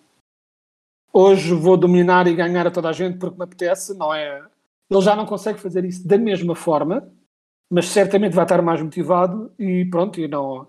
hoje 1.13 1.53
vou 1.53 1.77
dominar 1.77 2.25
e 2.25 2.33
ganhar 2.33 2.65
a 2.65 2.71
toda 2.71 2.89
a 2.89 2.93
gente 2.93 3.19
porque 3.19 3.37
me 3.37 3.43
apetece, 3.43 3.95
não 3.95 4.11
é? 4.11 4.43
Ele 4.89 5.01
já 5.01 5.15
não 5.15 5.27
consegue 5.27 5.59
fazer 5.59 5.85
isso 5.85 6.07
da 6.07 6.17
mesma 6.17 6.55
forma, 6.55 7.13
mas 7.69 7.89
certamente 7.89 8.33
vai 8.33 8.43
estar 8.43 8.59
mais 8.63 8.81
motivado 8.81 9.53
e 9.59 9.85
pronto, 9.85 10.19
e 10.19 10.27
não 10.27 10.65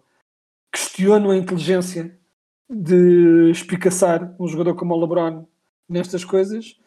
questiono 0.71 1.31
a 1.31 1.37
inteligência 1.37 2.15
de 2.69 3.51
espicaçar 3.51 4.37
um 4.39 4.47
jogador 4.47 4.75
como 4.75 4.95
o 4.95 5.01
LeBron 5.01 5.47
nestas 5.89 6.23
coisas, 6.23 6.79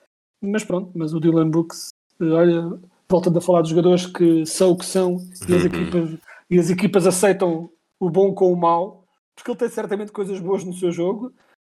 mas 0.45 0.63
pronto, 0.63 0.91
mas 0.95 1.13
o 1.13 1.19
Dylan 1.19 1.49
Brooks, 1.49 1.89
olha, 2.21 2.79
voltando 3.10 3.38
a 3.38 3.41
falar 3.41 3.62
dos 3.62 3.69
jogadores 3.69 4.05
que 4.05 4.45
são 4.45 4.71
o 4.71 4.77
que 4.77 4.86
são 4.86 5.17
e 5.47 5.55
as 5.55 5.65
equipas, 5.65 6.19
e 6.49 6.60
as 6.60 6.69
equipas 6.69 7.08
aceitam 7.08 7.69
o 7.99 8.10
bom 8.10 8.34
com 8.34 8.51
o 8.51 8.58
mau, 8.58 9.05
porque 9.36 9.51
ele 9.51 9.58
tem 9.58 9.69
certamente 9.69 10.12
coisas 10.12 10.39
boas 10.39 10.63
no 10.63 10.73
seu 10.73 10.91
jogo, 10.91 11.34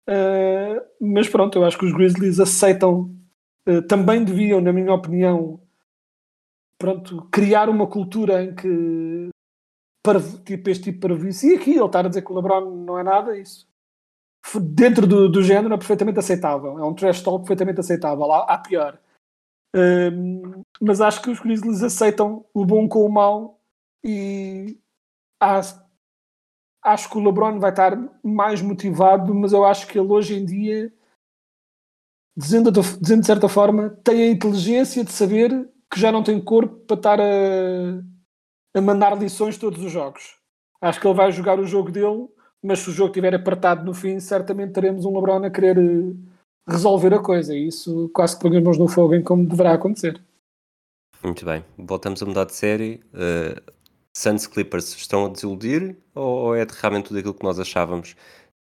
uh, 0.09 0.81
mas 1.01 1.29
pronto, 1.29 1.59
eu 1.59 1.65
acho 1.65 1.79
que 1.79 1.87
os 1.87 1.93
Grizzlies 1.93 2.41
aceitam, 2.41 3.15
uh, 3.69 3.83
também 3.83 4.25
deviam, 4.25 4.61
na 4.61 4.73
minha 4.73 4.93
opinião, 4.93 5.61
pronto, 6.79 7.29
criar 7.31 7.69
uma 7.69 7.87
cultura 7.87 8.45
em 8.45 8.55
que 8.55 9.29
para, 10.03 10.21
tipo, 10.21 10.71
este 10.71 10.85
tipo 10.85 11.01
de 11.01 11.09
parvoíce, 11.09 11.53
e 11.53 11.57
aqui 11.57 11.71
ele 11.73 11.85
está 11.85 12.01
a 12.01 12.09
dizer 12.09 12.23
que 12.23 12.33
o 12.33 12.37
LeBron 12.37 12.85
não 12.85 12.99
é 12.99 13.03
nada, 13.03 13.37
isso 13.37 13.67
dentro 14.61 15.07
do, 15.07 15.29
do 15.29 15.43
género 15.43 15.75
é 15.75 15.79
perfeitamente 15.79 16.19
aceitável. 16.19 16.79
É 16.79 16.85
um 16.85 16.95
trash 16.95 17.23
talk 17.23 17.41
perfeitamente 17.41 17.81
aceitável. 17.81 18.31
Há, 18.33 18.45
há 18.45 18.59
pior. 18.59 18.99
Um, 19.75 20.63
mas 20.81 21.01
acho 21.01 21.21
que 21.21 21.31
os 21.31 21.41
Grizzlies 21.41 21.83
aceitam 21.83 22.45
o 22.55 22.65
bom 22.65 22.89
com 22.89 23.05
o 23.05 23.13
mau 23.13 23.61
e 24.03 24.79
há, 25.41 25.61
acho 26.83 27.11
que 27.11 27.19
o 27.19 27.23
LeBron 27.23 27.59
vai 27.59 27.71
estar 27.71 27.99
mais 28.23 28.63
motivado, 28.63 29.35
mas 29.35 29.53
eu 29.53 29.65
acho 29.65 29.87
que 29.87 29.99
ele 29.99 30.09
hoje 30.09 30.35
em 30.35 30.47
dia, 30.47 30.93
dizendo, 32.37 32.71
dizendo 32.71 33.21
de 33.21 33.27
certa 33.27 33.49
forma, 33.49 33.91
tem 34.03 34.23
a 34.23 34.31
inteligência 34.31 35.05
de 35.05 35.13
saber 35.13 35.69
que 35.93 36.01
já 36.01 36.11
não 36.11 36.23
tem 36.23 36.43
corpo 36.43 36.75
para 36.87 36.97
estar 36.97 37.21
a, 37.21 37.25
a 38.75 38.81
mandar 38.81 39.19
lições 39.19 39.59
todos 39.59 39.85
os 39.85 39.93
jogos. 39.93 40.37
Acho 40.81 41.01
que 41.01 41.07
ele 41.07 41.15
vai 41.15 41.33
jogar 41.33 41.59
o 41.59 41.67
jogo 41.67 41.91
dele 41.91 42.29
mas 42.63 42.81
se 42.81 42.91
o 42.91 42.93
jogo 42.93 43.11
estiver 43.11 43.35
apertado 43.35 43.85
no 43.85 43.95
fim, 43.95 44.19
certamente 44.21 44.73
teremos 44.73 45.05
um 45.05 45.15
LeBron 45.15 45.45
a 45.45 45.51
querer 45.51 45.79
eh, 45.79 46.15
resolver 46.69 47.15
a 47.15 47.19
coisa. 47.19 47.55
E 47.55 47.69
isso 47.69 48.11
quase 48.13 48.37
que 48.37 48.43
pegamos 48.43 48.79
no 48.79 48.89
fogo 48.89 49.15
em 49.15 49.23
como 49.23 49.47
deverá 49.47 49.75
acontecer. 49.75 50.21
Muito 51.23 51.45
bem, 51.45 51.65
voltamos 51.79 52.23
a 52.23 52.27
mudar 52.27 52.45
de 52.45 52.55
série. 52.55 53.01
Uh, 53.13 53.61
Suns 54.17 54.47
Clippers 54.47 54.95
estão 54.97 55.27
a 55.27 55.29
desiludir 55.29 55.97
ou, 56.15 56.55
é 56.55 56.67
realmente 56.81 57.09
tudo 57.09 57.19
aquilo 57.19 57.35
que 57.35 57.45
nós 57.45 57.59
achávamos 57.59 58.17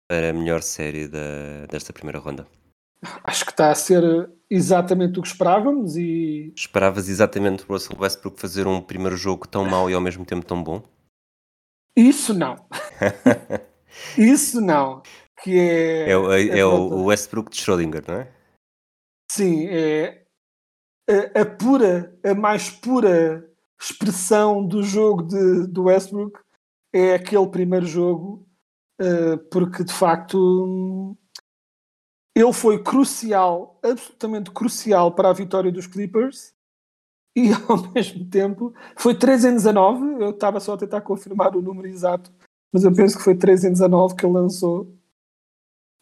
para 0.07 0.29
a 0.29 0.33
melhor 0.33 0.61
série 0.61 1.07
da, 1.07 1.65
desta 1.69 1.93
primeira 1.93 2.19
ronda? 2.19 2.45
Acho 3.23 3.45
que 3.45 3.51
está 3.51 3.71
a 3.71 3.75
ser 3.75 4.29
exatamente 4.49 5.19
o 5.19 5.21
que 5.21 5.27
esperávamos 5.27 5.95
e... 5.95 6.51
Esperavas 6.55 7.07
exatamente 7.07 7.63
o 7.63 7.67
Russell 7.67 7.97
Westbrook 7.99 8.39
fazer 8.39 8.67
um 8.67 8.81
primeiro 8.81 9.15
jogo 9.15 9.47
tão 9.47 9.65
mau 9.65 9.89
e 9.89 9.93
ao 9.93 10.01
mesmo 10.01 10.25
tempo 10.25 10.45
tão 10.45 10.61
bom? 10.61 10.83
Isso 11.95 12.33
não. 12.33 12.57
Isso 14.17 14.61
não. 14.61 15.01
Que 15.43 15.59
é, 15.59 16.11
é, 16.11 16.17
o, 16.17 16.31
é, 16.31 16.59
é 16.59 16.65
o 16.65 17.03
Westbrook 17.05 17.51
de 17.51 17.57
Schrödinger, 17.57 18.03
não 18.07 18.15
é? 18.15 18.31
Sim, 19.31 19.67
é 19.67 20.25
a, 21.09 21.41
a, 21.41 21.45
pura, 21.45 22.17
a 22.23 22.33
mais 22.33 22.69
pura 22.69 23.49
expressão 23.79 24.65
do 24.65 24.81
jogo 24.81 25.23
de, 25.23 25.67
do 25.67 25.83
Westbrook 25.83 26.39
é 26.93 27.13
aquele 27.13 27.47
primeiro 27.47 27.85
jogo, 27.85 28.47
uh, 29.01 29.37
porque 29.51 29.83
de 29.83 29.93
facto 29.93 31.17
ele 32.35 32.53
foi 32.53 32.81
crucial, 32.81 33.79
absolutamente 33.83 34.51
crucial 34.51 35.13
para 35.13 35.29
a 35.29 35.33
vitória 35.33 35.71
dos 35.71 35.87
Clippers 35.87 36.53
e 37.35 37.51
ao 37.67 37.91
mesmo 37.91 38.27
tempo 38.29 38.73
foi 38.95 39.13
3 39.15 39.45
em 39.45 39.53
19. 39.53 40.23
Eu 40.23 40.29
estava 40.31 40.59
só 40.59 40.73
a 40.73 40.77
tentar 40.77 41.01
confirmar 41.01 41.55
o 41.55 41.61
número 41.61 41.87
exato 41.87 42.31
mas 42.75 42.83
eu 42.83 42.93
penso 42.93 43.17
que 43.17 43.23
foi 43.23 43.37
3 43.37 43.63
em 43.63 43.71
19 43.71 44.17
que 44.17 44.25
ele 44.25 44.33
lançou. 44.33 44.93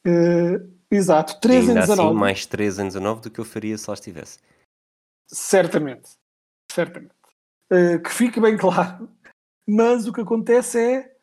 Uh, 0.07 0.73
exato, 0.89 1.39
3 1.39 1.69
em 1.69 1.73
19. 1.75 2.01
Assim, 2.01 2.13
mais 2.19 2.45
3 2.47 2.79
em 2.79 2.87
19 2.87 3.21
do 3.21 3.29
que 3.29 3.39
eu 3.39 3.45
faria 3.45 3.77
se 3.77 3.87
lá 3.87 3.93
estivesse. 3.93 4.39
Certamente, 5.27 6.09
certamente. 6.71 7.13
Uh, 7.71 8.01
que 8.01 8.09
fique 8.09 8.41
bem 8.41 8.57
claro. 8.57 9.07
Mas 9.69 10.07
o 10.07 10.11
que 10.13 10.21
acontece 10.21 10.79
é 10.79 11.15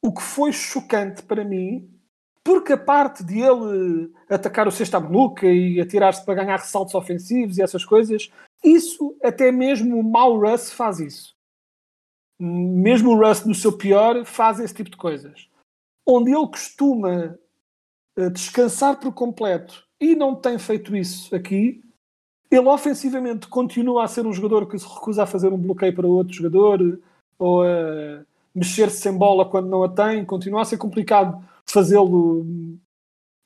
o 0.00 0.12
que 0.12 0.22
foi 0.22 0.52
chocante 0.52 1.24
para 1.24 1.44
mim, 1.44 1.92
porque 2.44 2.74
a 2.74 2.78
parte 2.78 3.24
de 3.24 3.40
ele 3.40 4.12
atacar 4.30 4.68
o 4.68 4.70
sexta 4.70 5.00
maluca 5.00 5.48
e 5.48 5.80
atirar-se 5.80 6.24
para 6.24 6.44
ganhar 6.44 6.58
ressaltos 6.58 6.94
ofensivos 6.94 7.58
e 7.58 7.62
essas 7.62 7.84
coisas, 7.84 8.30
isso 8.62 9.18
até 9.20 9.50
mesmo 9.50 9.98
o 9.98 10.04
mau 10.04 10.38
Russ 10.38 10.70
faz 10.70 11.00
isso 11.00 11.35
mesmo 12.38 13.12
o 13.12 13.18
Rust 13.18 13.46
no 13.46 13.54
seu 13.54 13.72
pior, 13.72 14.24
faz 14.24 14.60
esse 14.60 14.74
tipo 14.74 14.90
de 14.90 14.96
coisas. 14.96 15.48
Onde 16.06 16.30
ele 16.30 16.46
costuma 16.46 17.38
uh, 18.18 18.30
descansar 18.30 18.98
por 19.00 19.12
completo 19.12 19.84
e 20.00 20.14
não 20.14 20.34
tem 20.34 20.58
feito 20.58 20.94
isso 20.94 21.34
aqui, 21.34 21.82
ele 22.50 22.68
ofensivamente 22.68 23.48
continua 23.48 24.04
a 24.04 24.08
ser 24.08 24.26
um 24.26 24.32
jogador 24.32 24.66
que 24.66 24.78
se 24.78 24.86
recusa 24.86 25.22
a 25.22 25.26
fazer 25.26 25.52
um 25.52 25.58
bloqueio 25.58 25.94
para 25.94 26.06
outro 26.06 26.34
jogador 26.34 27.00
ou 27.38 27.62
a 27.62 28.24
mexer-se 28.54 29.00
sem 29.00 29.12
bola 29.12 29.48
quando 29.48 29.68
não 29.68 29.82
a 29.82 29.88
tem, 29.88 30.24
continua 30.24 30.62
a 30.62 30.64
ser 30.64 30.78
complicado 30.78 31.42
fazê-lo 31.66 32.40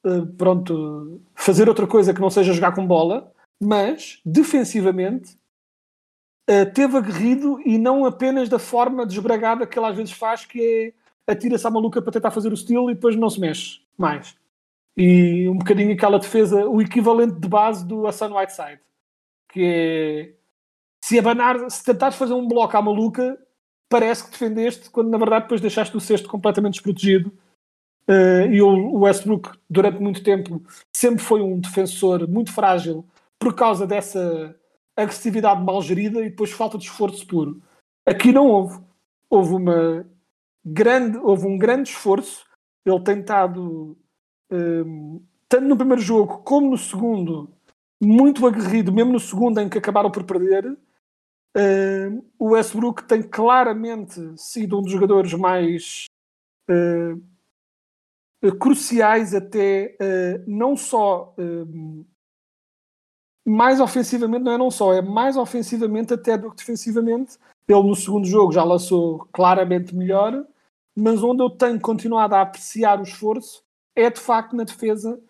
uh, 0.05 0.27
pronto, 0.37 1.21
fazer 1.35 1.69
outra 1.69 1.87
coisa 1.87 2.13
que 2.13 2.21
não 2.21 2.31
seja 2.31 2.53
jogar 2.53 2.75
com 2.75 2.87
bola, 2.87 3.33
mas 3.61 4.21
defensivamente 4.25 5.37
teve 6.75 6.97
aguerrido 6.97 7.61
e 7.65 7.79
não 7.79 8.05
apenas 8.05 8.49
da 8.49 8.59
forma 8.59 9.07
desbragada 9.07 9.67
que 9.67 9.79
ele 9.79 9.87
às 9.87 9.97
vezes 9.97 10.13
faz, 10.13 10.45
que 10.45 10.95
é 11.27 11.33
atira-se 11.33 11.67
à 11.67 11.71
maluca 11.71 12.03
para 12.03 12.13
tentar 12.13 12.31
fazer 12.31 12.51
o 12.51 12.55
estilo 12.55 12.91
e 12.91 12.95
depois 12.95 13.15
não 13.17 13.31
se 13.31 13.41
mexe 13.41 13.81
mais. 13.97 14.37
E 14.97 15.49
um 15.49 15.57
bocadinho 15.57 15.93
aquela 15.93 16.19
defesa, 16.19 16.67
o 16.69 16.83
equivalente 16.83 17.39
de 17.39 17.49
base 17.49 17.87
do 17.87 18.07
Hassan 18.07 18.35
Whiteside, 18.35 18.81
que 19.53 19.63
é 19.65 20.35
se 21.03 21.19
abanar, 21.19 21.71
se 21.71 21.85
tentares 21.85 22.17
fazer 22.17 22.35
um 22.35 22.47
bloco 22.47 22.77
à 22.77 22.83
maluca, 22.83 23.39
parece 23.89 24.25
que 24.25 24.31
defendeste, 24.31 24.91
quando 24.91 25.09
na 25.09 25.19
verdade 25.19 25.45
depois 25.45 25.61
deixaste 25.61 25.97
o 25.97 26.01
cesto 26.01 26.29
completamente 26.29 26.75
desprotegido. 26.75 27.33
Uh, 28.09 28.51
e 28.51 28.61
o 28.61 28.99
Westbrook, 28.99 29.51
durante 29.69 30.01
muito 30.01 30.23
tempo, 30.23 30.63
sempre 30.93 31.23
foi 31.23 31.41
um 31.41 31.61
defensor 31.61 32.29
muito 32.29 32.53
frágil 32.53 33.05
por 33.39 33.55
causa 33.55 33.87
dessa 33.87 34.55
agressividade 34.97 35.63
mal 35.65 35.81
gerida 35.83 36.21
e 36.21 36.31
depois 36.31 36.51
falta 36.51 36.79
de 36.79 36.85
esforço 36.85 37.27
puro. 37.27 37.63
Aqui 38.07 38.33
não 38.33 38.47
houve. 38.47 38.81
Houve 39.29 39.55
uma 39.55 40.07
grande, 40.65 41.19
houve 41.19 41.47
um 41.47 41.59
grande 41.59 41.89
esforço. 41.91 42.45
Ele 42.85 43.01
tem 43.03 43.21
estado, 43.21 43.97
um, 44.51 45.23
tanto 45.49 45.67
no 45.67 45.77
primeiro 45.77 46.03
jogo 46.03 46.39
como 46.39 46.71
no 46.71 46.79
segundo, 46.79 47.53
muito 48.03 48.47
aguerrido, 48.47 48.93
mesmo 48.93 49.13
no 49.13 49.21
segundo 49.21 49.61
em 49.61 49.69
que 49.69 49.79
acabaram 49.79 50.11
por 50.11 50.25
perder. 50.25 50.77
Um, 51.57 52.25
o 52.39 52.51
Westbrook 52.51 53.05
tem 53.05 53.23
claramente 53.23 54.21
sido 54.37 54.79
um 54.79 54.83
dos 54.83 54.93
jogadores 54.93 55.33
mais 55.35 56.07
uh, 56.71 58.57
cruciais 58.59 59.35
até 59.35 59.97
uh, 60.01 60.45
não 60.47 60.77
só 60.77 61.35
uh, 61.37 62.07
mais 63.51 63.81
ofensivamente 63.81 64.45
não 64.45 64.53
é 64.53 64.59
não 64.59 64.71
só, 64.71 64.93
é 64.93 65.03
mais 65.03 65.37
ofensivamente 65.37 66.15
até 66.15 66.39
do 66.39 66.51
que 66.51 66.59
defensivamente. 66.59 67.37
Ele 67.67 67.83
no 67.83 67.97
segundo 67.97 68.27
jogo 68.27 68.53
já 68.53 68.63
lançou 68.63 69.29
claramente 69.33 69.95
melhor, 69.95 70.45
mas 70.97 71.23
onde 71.23 71.43
eu 71.43 71.51
tenho 71.51 71.81
continuado 71.81 72.35
a 72.37 72.43
apreciar 72.43 73.01
o 73.01 73.03
esforço 73.03 73.63
é 73.97 74.09
de 74.09 74.21
facto 74.21 74.55
na 74.55 74.63
defesa 74.63 75.21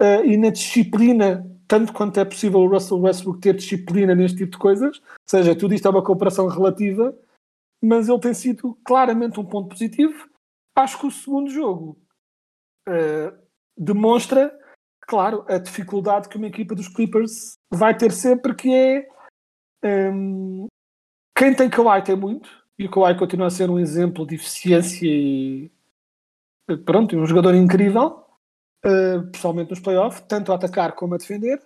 uh, 0.00 0.24
e 0.24 0.38
na 0.38 0.48
disciplina, 0.48 1.46
tanto 1.68 1.92
quanto 1.92 2.18
é 2.18 2.24
possível 2.24 2.60
o 2.60 2.68
Russell 2.68 3.00
Westbrook 3.00 3.40
ter 3.40 3.54
disciplina 3.54 4.14
neste 4.14 4.38
tipo 4.38 4.52
de 4.52 4.58
coisas, 4.58 4.98
ou 4.98 5.28
seja, 5.28 5.54
tudo 5.54 5.74
isto 5.74 5.86
é 5.86 5.90
uma 5.90 6.04
cooperação 6.04 6.48
relativa, 6.48 7.14
mas 7.82 8.08
ele 8.08 8.20
tem 8.20 8.32
sido 8.32 8.76
claramente 8.84 9.38
um 9.38 9.44
ponto 9.44 9.68
positivo. 9.68 10.28
Acho 10.74 10.98
que 10.98 11.06
o 11.06 11.10
segundo 11.10 11.50
jogo 11.50 11.98
uh, 12.88 13.36
demonstra 13.76 14.58
claro, 15.06 15.44
a 15.48 15.58
dificuldade 15.58 16.28
que 16.28 16.36
uma 16.36 16.46
equipa 16.48 16.74
dos 16.74 16.88
Clippers 16.88 17.56
vai 17.72 17.96
ter 17.96 18.12
sempre, 18.12 18.54
que 18.54 18.74
é 18.74 19.08
um, 20.12 20.66
quem 21.36 21.54
tem 21.54 21.70
Kawhi 21.70 22.02
tem 22.02 22.16
muito, 22.16 22.48
e 22.78 22.86
o 22.86 22.90
Kawhi 22.90 23.16
continua 23.16 23.46
a 23.46 23.50
ser 23.50 23.70
um 23.70 23.78
exemplo 23.78 24.26
de 24.26 24.34
eficiência 24.34 25.06
e 25.06 25.70
pronto, 26.84 27.16
um 27.16 27.26
jogador 27.26 27.54
incrível, 27.54 28.24
uh, 28.84 29.64
nos 29.68 29.80
playoffs, 29.80 30.24
tanto 30.28 30.52
a 30.52 30.56
atacar 30.56 30.92
como 30.94 31.14
a 31.14 31.18
defender. 31.18 31.62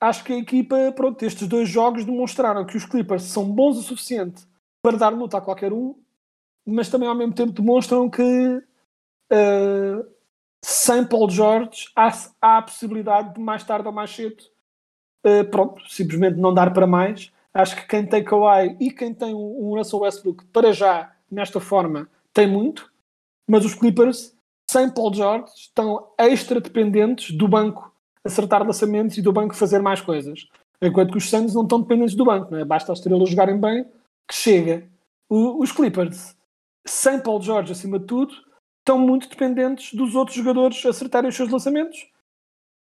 Acho 0.00 0.24
que 0.24 0.32
a 0.32 0.38
equipa, 0.38 0.92
pronto, 0.92 1.22
estes 1.24 1.48
dois 1.48 1.68
jogos 1.68 2.04
demonstraram 2.04 2.66
que 2.66 2.76
os 2.76 2.84
Clippers 2.84 3.24
são 3.24 3.50
bons 3.50 3.78
o 3.78 3.82
suficiente 3.82 4.46
para 4.82 4.96
dar 4.96 5.08
luta 5.08 5.38
a 5.38 5.40
qualquer 5.40 5.72
um, 5.72 5.98
mas 6.64 6.88
também 6.88 7.08
ao 7.08 7.14
mesmo 7.14 7.34
tempo 7.34 7.52
demonstram 7.52 8.08
que 8.10 8.22
uh, 8.22 10.15
sem 10.68 11.04
Paul 11.04 11.30
George 11.30 11.88
há, 11.94 12.08
há, 12.42 12.58
a 12.58 12.62
possibilidade 12.62 13.34
de 13.34 13.40
mais 13.40 13.62
tarde 13.62 13.86
ou 13.86 13.94
mais 13.94 14.10
cedo, 14.10 14.42
uh, 15.24 15.48
pronto, 15.48 15.80
simplesmente 15.88 16.40
não 16.40 16.52
dar 16.52 16.72
para 16.72 16.88
mais. 16.88 17.30
Acho 17.54 17.76
que 17.76 17.86
quem 17.86 18.04
tem 18.04 18.24
Kawhi 18.24 18.76
e 18.80 18.90
quem 18.90 19.14
tem 19.14 19.32
um, 19.32 19.68
um 19.68 19.76
Russell 19.76 20.00
Westbrook 20.00 20.44
para 20.46 20.72
já 20.72 21.14
nesta 21.30 21.60
forma 21.60 22.08
tem 22.34 22.48
muito, 22.48 22.90
mas 23.48 23.64
os 23.64 23.76
Clippers 23.76 24.36
sem 24.68 24.90
Paul 24.90 25.14
George 25.14 25.52
estão 25.54 26.08
extra 26.18 26.60
dependentes 26.60 27.30
do 27.30 27.46
banco 27.46 27.94
acertar 28.24 28.66
lançamentos 28.66 29.16
e 29.16 29.22
do 29.22 29.32
banco 29.32 29.54
fazer 29.54 29.80
mais 29.80 30.00
coisas. 30.00 30.48
Enquanto 30.82 31.12
que 31.12 31.18
os 31.18 31.30
Suns 31.30 31.54
não 31.54 31.62
estão 31.62 31.80
dependentes 31.80 32.16
do 32.16 32.24
banco, 32.24 32.50
não 32.50 32.58
é? 32.58 32.64
basta 32.64 32.90
as 32.90 32.98
estrelas 32.98 33.30
jogarem 33.30 33.60
bem 33.60 33.84
que 34.26 34.34
chega. 34.34 34.84
O, 35.28 35.62
os 35.62 35.70
Clippers, 35.70 36.36
sem 36.84 37.20
Paul 37.20 37.40
George 37.40 37.70
acima 37.70 38.00
de 38.00 38.06
tudo, 38.06 38.34
estão 38.86 38.96
muito 38.96 39.28
dependentes 39.28 39.92
dos 39.92 40.14
outros 40.14 40.36
jogadores 40.36 40.86
acertarem 40.86 41.28
os 41.28 41.34
seus 41.34 41.50
lançamentos. 41.50 42.08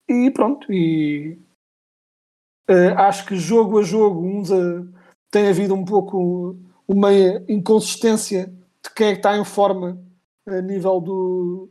E 0.07 0.31
pronto, 0.31 0.71
e 0.71 1.39
uh, 2.69 2.99
acho 2.99 3.25
que 3.25 3.37
jogo 3.37 3.79
a 3.79 3.83
jogo 3.83 4.21
uns 4.21 4.53
a, 4.53 4.85
tem 5.31 5.49
havido 5.49 5.75
um 5.75 5.83
pouco 5.83 6.59
uma 6.87 7.11
inconsistência 7.49 8.49
de 8.83 8.91
quem 8.95 9.09
é 9.09 9.13
que 9.13 9.21
está 9.21 9.35
em 9.35 9.45
forma 9.47 9.99
a 10.47 10.61
nível 10.61 11.01
do, 11.01 11.71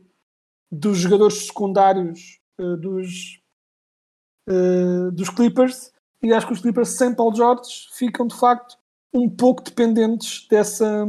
dos 0.68 0.98
jogadores 0.98 1.46
secundários 1.46 2.40
uh, 2.60 2.76
dos, 2.76 3.40
uh, 4.48 5.12
dos 5.12 5.28
Clippers 5.28 5.92
e 6.20 6.32
acho 6.32 6.48
que 6.48 6.54
os 6.54 6.60
Clippers 6.60 6.88
sem 6.88 7.14
Paul 7.14 7.32
George 7.32 7.88
ficam 7.92 8.26
de 8.26 8.34
facto 8.34 8.76
um 9.12 9.30
pouco 9.30 9.62
dependentes 9.62 10.48
dessa, 10.48 11.06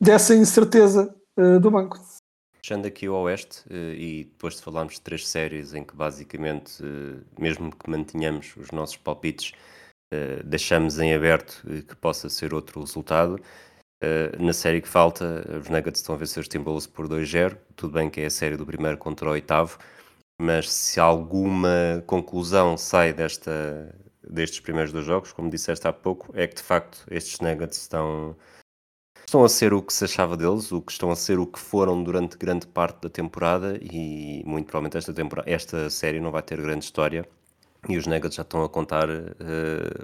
dessa 0.00 0.32
incerteza 0.32 1.19
uh, 1.40 1.60
do 1.60 1.70
banco. 1.70 1.98
Fechando 2.62 2.86
aqui 2.86 3.08
o 3.08 3.14
Oeste, 3.14 3.62
uh, 3.68 3.94
e 3.94 4.24
depois 4.24 4.56
de 4.56 4.62
falarmos 4.62 4.94
de 4.94 5.00
três 5.00 5.26
séries 5.26 5.74
em 5.74 5.82
que 5.82 5.96
basicamente, 5.96 6.82
uh, 6.82 7.24
mesmo 7.38 7.74
que 7.74 7.88
mantenhamos 7.88 8.54
os 8.56 8.70
nossos 8.70 8.96
palpites, 8.96 9.52
deixamos 10.44 10.98
em 10.98 11.14
aberto 11.14 11.62
que 11.86 11.94
possa 11.94 12.28
ser 12.28 12.52
outro 12.52 12.80
resultado. 12.80 13.40
na 14.40 14.52
série 14.52 14.80
que 14.80 14.88
falta, 14.88 15.46
os 15.62 15.68
Nuggets 15.68 16.00
estão 16.00 16.16
a 16.16 16.18
vencer 16.18 16.40
os 16.40 16.48
Timberwolves 16.48 16.88
por 16.88 17.06
2-0. 17.06 17.56
Tudo 17.76 17.92
bem 17.92 18.10
que 18.10 18.20
é 18.20 18.26
a 18.26 18.30
série 18.30 18.56
do 18.56 18.66
primeiro 18.66 18.98
contra 18.98 19.28
o 19.28 19.30
oitavo, 19.30 19.78
mas 20.40 20.68
se 20.68 20.98
alguma 20.98 22.02
conclusão 22.08 22.76
sai 22.76 23.12
desta, 23.12 23.94
destes 24.28 24.60
primeiros 24.60 24.92
dois 24.92 25.04
jogos, 25.04 25.32
como 25.32 25.50
disseste 25.50 25.86
há 25.86 25.92
pouco, 25.92 26.30
é 26.34 26.46
que 26.46 26.56
de 26.56 26.62
facto 26.62 27.04
estes 27.10 27.40
Nuggets 27.40 27.78
estão, 27.78 28.36
estão 29.30 29.44
a 29.44 29.48
ser 29.48 29.72
o 29.72 29.80
que 29.80 29.92
se 29.92 30.04
achava 30.04 30.36
deles, 30.36 30.72
o 30.72 30.82
que 30.82 30.90
estão 30.90 31.08
a 31.12 31.14
ser 31.14 31.38
o 31.38 31.46
que 31.46 31.58
foram 31.58 32.02
durante 32.02 32.36
grande 32.36 32.66
parte 32.66 33.02
da 33.02 33.08
temporada 33.08 33.78
e 33.80 34.42
muito 34.44 34.66
provavelmente 34.66 34.96
esta, 34.96 35.14
temporada, 35.14 35.48
esta 35.48 35.88
série 35.88 36.18
não 36.18 36.32
vai 36.32 36.42
ter 36.42 36.60
grande 36.60 36.84
história 36.84 37.24
e 37.88 37.96
os 37.96 38.08
Nuggets 38.08 38.34
já 38.34 38.42
estão 38.42 38.64
a 38.64 38.68
contar 38.68 39.08
uh, 39.08 39.24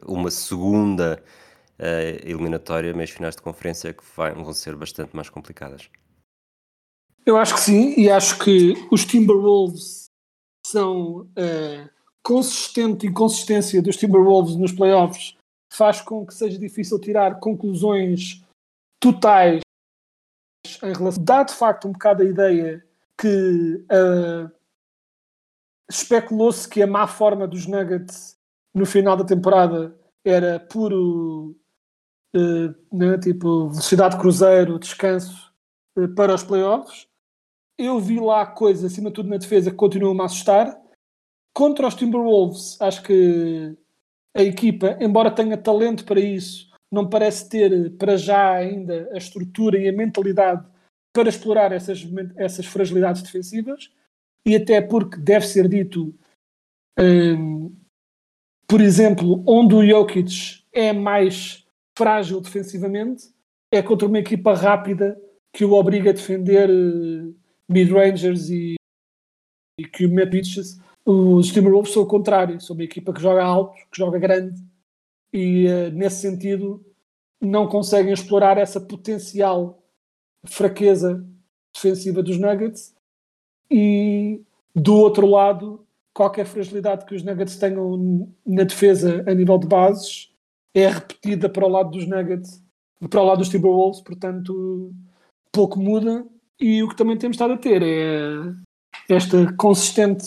uma 0.07 0.31
segunda 0.31 1.21
uh, 1.77 2.29
eliminatória, 2.29 2.95
meios 2.95 3.11
finais 3.11 3.35
de 3.35 3.43
conferência 3.43 3.93
que 3.93 4.05
vai, 4.17 4.33
vão 4.33 4.53
ser 4.53 4.77
bastante 4.77 5.15
mais 5.17 5.29
complicadas. 5.29 5.91
Eu 7.27 7.37
acho 7.37 7.55
que 7.55 7.61
sim, 7.61 7.95
e 7.97 8.09
acho 8.09 8.39
que 8.39 8.75
os 8.93 9.05
Timberwolves 9.05 10.05
são 10.65 11.23
uh, 11.23 11.91
consistente 12.23 13.09
inconsistência 13.09 13.83
dos 13.83 13.97
Timberwolves 13.97 14.55
nos 14.55 14.71
playoffs 14.71 15.37
faz 15.69 16.01
com 16.01 16.25
que 16.25 16.33
seja 16.33 16.57
difícil 16.57 17.01
tirar 17.01 17.41
conclusões 17.41 18.46
totais 19.01 19.61
em 20.83 20.93
relação. 20.93 21.23
Dá 21.23 21.43
de 21.43 21.55
facto 21.55 21.89
um 21.89 21.93
bocado 21.93 22.23
a 22.23 22.27
ideia 22.27 22.85
que 23.19 23.85
uh, 23.93 24.51
especulou-se 25.91 26.69
que 26.69 26.83
a 26.83 26.87
má 26.87 27.07
forma 27.07 27.47
dos 27.47 27.67
Nuggets 27.67 28.39
no 28.75 28.85
final 28.85 29.17
da 29.17 29.25
temporada 29.25 29.99
era 30.25 30.61
puro 30.61 31.57
uh, 32.35 32.97
né, 32.97 33.19
tipo 33.19 33.71
velocidade 33.71 34.17
de 34.17 34.21
cruzeiro, 34.21 34.79
descanso 34.79 35.53
uh, 35.97 36.09
para 36.15 36.35
os 36.35 36.43
playoffs 36.43 37.09
eu 37.79 38.01
vi 38.01 38.19
lá 38.19 38.47
coisas, 38.47 38.91
acima 38.91 39.11
de 39.11 39.15
tudo 39.15 39.29
na 39.29 39.37
defesa, 39.37 39.71
que 39.71 39.77
continuam 39.77 40.21
a 40.23 40.25
assustar. 40.25 40.81
Contra 41.53 41.87
os 41.87 41.95
Timberwolves, 41.95 42.81
acho 42.81 43.03
que 43.03 43.77
a 44.35 44.43
equipa, 44.43 44.97
embora 45.01 45.31
tenha 45.31 45.57
talento 45.57 46.05
para 46.05 46.21
isso, 46.21 46.66
não 46.93 47.09
parece 47.09 47.49
ter 47.49 47.91
para 47.97 48.17
já 48.17 48.53
ainda 48.53 49.09
a 49.13 49.19
estrutura 49.19 49.79
e 49.79 49.89
a 49.89 49.93
mentalidade 49.93 50.67
para 51.13 51.29
explorar 51.29 51.73
essas, 51.73 52.07
essas 52.37 52.67
fragilidades 52.67 53.23
defensivas. 53.23 53.91
E 54.45 54.55
até 54.55 54.81
porque 54.81 55.17
deve 55.17 55.47
ser 55.47 55.69
dito, 55.69 56.15
um, 56.99 57.75
por 58.69 58.81
exemplo, 58.81 59.43
onde 59.47 59.75
o 59.75 59.85
Jokic 59.85 60.65
é 60.73 60.93
mais 60.93 61.67
frágil 61.97 62.41
defensivamente, 62.41 63.35
é 63.73 63.83
contra 63.83 64.07
uma 64.07 64.19
equipa 64.19 64.55
rápida 64.55 65.21
que 65.53 65.65
o 65.65 65.73
obriga 65.73 66.11
a 66.11 66.13
defender 66.13 66.69
uh, 66.71 67.35
mid-rangers 67.69 68.51
e, 68.51 68.75
e 69.81 69.85
que 69.85 70.05
o 70.05 70.09
Beaches, 70.09 70.79
os 71.05 71.51
Timberwolves 71.51 71.93
são 71.93 72.03
o 72.03 72.07
contrário, 72.07 72.61
são 72.61 72.77
uma 72.77 72.85
equipa 72.85 73.13
que 73.13 73.21
joga 73.21 73.43
alto, 73.43 73.75
que 73.91 73.97
joga 73.99 74.19
grande 74.19 74.61
e 75.37 75.67
uh, 75.69 75.91
nesse 75.93 76.23
sentido 76.23 76.83
não 77.39 77.69
conseguem 77.69 78.11
explorar 78.11 78.57
essa 78.57 78.81
potencial 78.81 79.83
fraqueza 80.47 81.23
defensiva 81.75 82.23
dos 82.23 82.39
Nuggets. 82.39 82.97
E 83.71 84.41
do 84.75 84.95
outro 84.95 85.27
lado 85.27 85.87
qualquer 86.15 86.47
fragilidade 86.47 87.05
que 87.05 87.15
os 87.15 87.23
Nuggets 87.23 87.59
tenham 87.59 88.33
na 88.47 88.65
defesa 88.65 89.23
a 89.27 89.35
nível 89.35 89.59
de 89.59 89.67
bases 89.67 90.33
é 90.75 90.89
repetida 90.89 91.51
para 91.51 91.67
o 91.67 91.69
lado 91.69 91.91
dos 91.91 92.07
Nuggets 92.07 92.65
para 93.11 93.21
o 93.21 93.25
lado 93.27 93.39
dos 93.39 93.51
Timberwolves, 93.51 94.01
portanto 94.01 94.95
pouco 95.53 95.79
muda. 95.79 96.27
E 96.59 96.83
o 96.83 96.89
que 96.89 96.97
também 96.97 97.19
temos 97.19 97.35
estado 97.35 97.53
a 97.53 97.59
ter 97.59 97.83
é 97.83 99.15
esta 99.15 99.53
consistente 99.55 100.25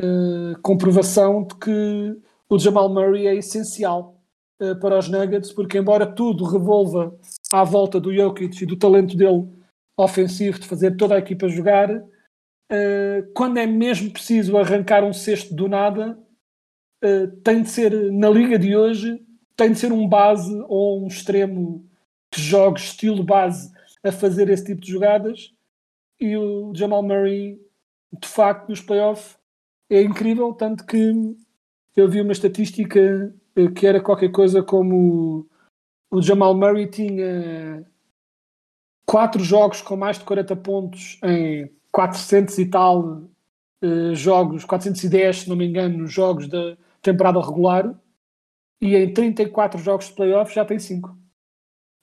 uh, 0.00 0.60
comprovação 0.62 1.44
de 1.44 1.54
que 1.54 2.29
o 2.50 2.58
Jamal 2.58 2.88
Murray 2.88 3.28
é 3.28 3.36
essencial 3.36 4.20
uh, 4.60 4.78
para 4.80 4.98
os 4.98 5.08
Nuggets, 5.08 5.52
porque 5.52 5.78
embora 5.78 6.04
tudo 6.04 6.44
revolva 6.44 7.16
à 7.52 7.62
volta 7.62 8.00
do 8.00 8.12
Jokic 8.12 8.62
e 8.62 8.66
do 8.66 8.76
talento 8.76 9.16
dele 9.16 9.48
ofensivo 9.96 10.58
de 10.58 10.66
fazer 10.66 10.96
toda 10.96 11.14
a 11.14 11.18
equipa 11.18 11.48
jogar, 11.48 11.90
uh, 11.94 13.32
quando 13.34 13.58
é 13.58 13.66
mesmo 13.66 14.10
preciso 14.10 14.58
arrancar 14.58 15.04
um 15.04 15.12
cesto 15.12 15.54
do 15.54 15.68
nada, 15.68 16.18
tem 17.42 17.62
de 17.62 17.70
ser, 17.70 18.12
na 18.12 18.28
liga 18.28 18.58
de 18.58 18.76
hoje, 18.76 19.18
tem 19.56 19.72
de 19.72 19.78
ser 19.78 19.90
um 19.90 20.06
base 20.06 20.54
ou 20.68 21.02
um 21.02 21.06
extremo 21.06 21.82
que 22.30 22.38
jogue 22.38 22.78
estilo 22.78 23.24
base 23.24 23.72
a 24.04 24.12
fazer 24.12 24.50
esse 24.50 24.66
tipo 24.66 24.82
de 24.82 24.92
jogadas. 24.92 25.50
E 26.20 26.36
o 26.36 26.74
Jamal 26.74 27.02
Murray 27.02 27.58
de 28.12 28.28
facto 28.28 28.68
nos 28.68 28.82
playoffs 28.82 29.38
é 29.88 30.02
incrível, 30.02 30.52
tanto 30.52 30.84
que 30.84 31.10
eu 31.96 32.08
vi 32.08 32.20
uma 32.20 32.32
estatística 32.32 32.98
eh, 33.56 33.68
que 33.74 33.86
era 33.86 34.00
qualquer 34.00 34.30
coisa 34.30 34.62
como 34.62 35.48
o 36.10 36.22
Jamal 36.22 36.54
Murray 36.54 36.88
tinha 36.88 37.86
quatro 39.06 39.42
jogos 39.42 39.82
com 39.82 39.96
mais 39.96 40.18
de 40.18 40.24
40 40.24 40.56
pontos 40.56 41.18
em 41.22 41.70
400 41.92 42.58
e 42.58 42.66
tal 42.66 43.22
uh, 43.82 44.14
jogos, 44.14 44.64
410 44.64 45.36
se 45.36 45.48
não 45.48 45.56
me 45.56 45.66
engano, 45.66 46.06
jogos 46.06 46.48
da 46.48 46.76
temporada 47.02 47.40
regular 47.40 47.94
e 48.80 48.96
em 48.96 49.12
34 49.12 49.80
jogos 49.80 50.06
de 50.06 50.12
playoffs 50.14 50.54
já 50.54 50.64
tem 50.64 50.78
5 50.78 51.20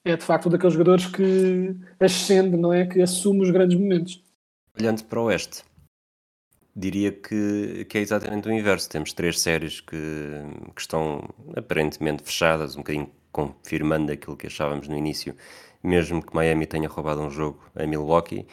é 0.04 0.16
de 0.16 0.24
facto 0.24 0.46
um 0.46 0.50
daqueles 0.50 0.72
jogadores 0.72 1.06
que 1.06 1.76
ascende, 2.00 2.56
não 2.56 2.72
é? 2.72 2.86
Que 2.86 3.02
assume 3.02 3.42
os 3.42 3.50
grandes 3.50 3.78
momentos. 3.78 4.22
Olhando 4.78 5.04
para 5.04 5.20
o 5.20 5.24
Oeste, 5.24 5.64
diria 6.78 7.12
que, 7.12 7.84
que 7.86 7.98
é 7.98 8.00
exatamente 8.00 8.48
o 8.48 8.52
inverso. 8.52 8.88
Temos 8.88 9.12
três 9.12 9.40
séries 9.40 9.80
que, 9.80 9.96
que 10.74 10.80
estão 10.80 11.28
aparentemente 11.56 12.22
fechadas, 12.22 12.74
um 12.76 12.78
bocadinho 12.78 13.10
confirmando 13.32 14.12
aquilo 14.12 14.36
que 14.36 14.46
achávamos 14.46 14.88
no 14.88 14.96
início, 14.96 15.34
mesmo 15.82 16.24
que 16.24 16.34
Miami 16.34 16.66
tenha 16.66 16.88
roubado 16.88 17.20
um 17.20 17.30
jogo 17.30 17.60
a 17.74 17.86
Milwaukee. 17.86 18.46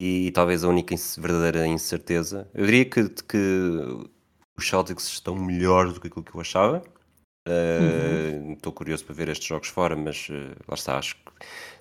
E, 0.00 0.28
e 0.28 0.30
talvez 0.32 0.64
a 0.64 0.68
única 0.68 0.94
verdadeira 1.18 1.66
incerteza, 1.66 2.48
eu 2.54 2.66
diria 2.66 2.84
que, 2.84 3.08
que 3.08 3.80
os 4.56 4.68
Celtics 4.68 5.06
estão 5.08 5.34
melhores 5.34 5.94
do 5.94 6.00
que 6.00 6.08
aquilo 6.08 6.24
que 6.24 6.34
eu 6.34 6.40
achava, 6.40 6.82
Estou 7.44 8.70
uh, 8.70 8.74
curioso 8.74 9.04
para 9.04 9.14
ver 9.14 9.28
estes 9.28 9.48
jogos 9.48 9.68
fora, 9.68 9.96
mas 9.96 10.28
uh, 10.28 10.54
lá 10.68 10.74
está, 10.74 10.96
acho 10.96 11.16
que 11.16 11.22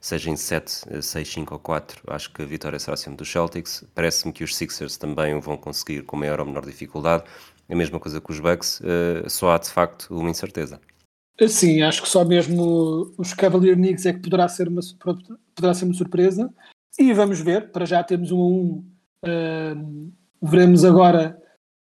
seja 0.01 0.31
em 0.31 0.35
7, 0.35 1.01
6, 1.01 1.27
5 1.31 1.53
ou 1.53 1.59
4, 1.59 2.01
acho 2.07 2.33
que 2.33 2.41
a 2.41 2.45
vitória 2.45 2.79
será 2.79 2.97
sempre 2.97 3.17
dos 3.17 3.31
Celtics. 3.31 3.85
Parece-me 3.93 4.33
que 4.33 4.43
os 4.43 4.55
Sixers 4.55 4.97
também 4.97 5.35
o 5.35 5.39
vão 5.39 5.55
conseguir 5.55 6.01
com 6.01 6.17
maior 6.17 6.39
ou 6.39 6.45
menor 6.47 6.65
dificuldade. 6.65 7.23
A 7.69 7.75
mesma 7.75 7.99
coisa 7.99 8.19
que 8.19 8.31
os 8.31 8.39
Bucks, 8.39 8.81
uh, 8.81 9.29
só 9.29 9.51
há 9.51 9.57
de 9.59 9.69
facto 9.69 10.07
uma 10.09 10.29
incerteza. 10.29 10.81
Sim, 11.47 11.81
acho 11.83 12.01
que 12.01 12.09
só 12.09 12.25
mesmo 12.25 13.13
os 13.17 13.33
Cavalier 13.33 13.75
Knicks 13.75 14.05
é 14.05 14.13
que 14.13 14.19
poderá 14.19 14.47
ser 14.47 14.67
uma, 14.67 14.81
poderá 15.55 15.73
ser 15.73 15.85
uma 15.85 15.93
surpresa. 15.93 16.53
E 16.99 17.13
vamos 17.13 17.39
ver, 17.39 17.71
para 17.71 17.85
já 17.85 18.03
temos 18.03 18.31
um 18.31 18.41
a 18.41 18.47
um. 18.47 18.91
Uh, 19.23 20.11
veremos 20.41 20.83
agora 20.83 21.39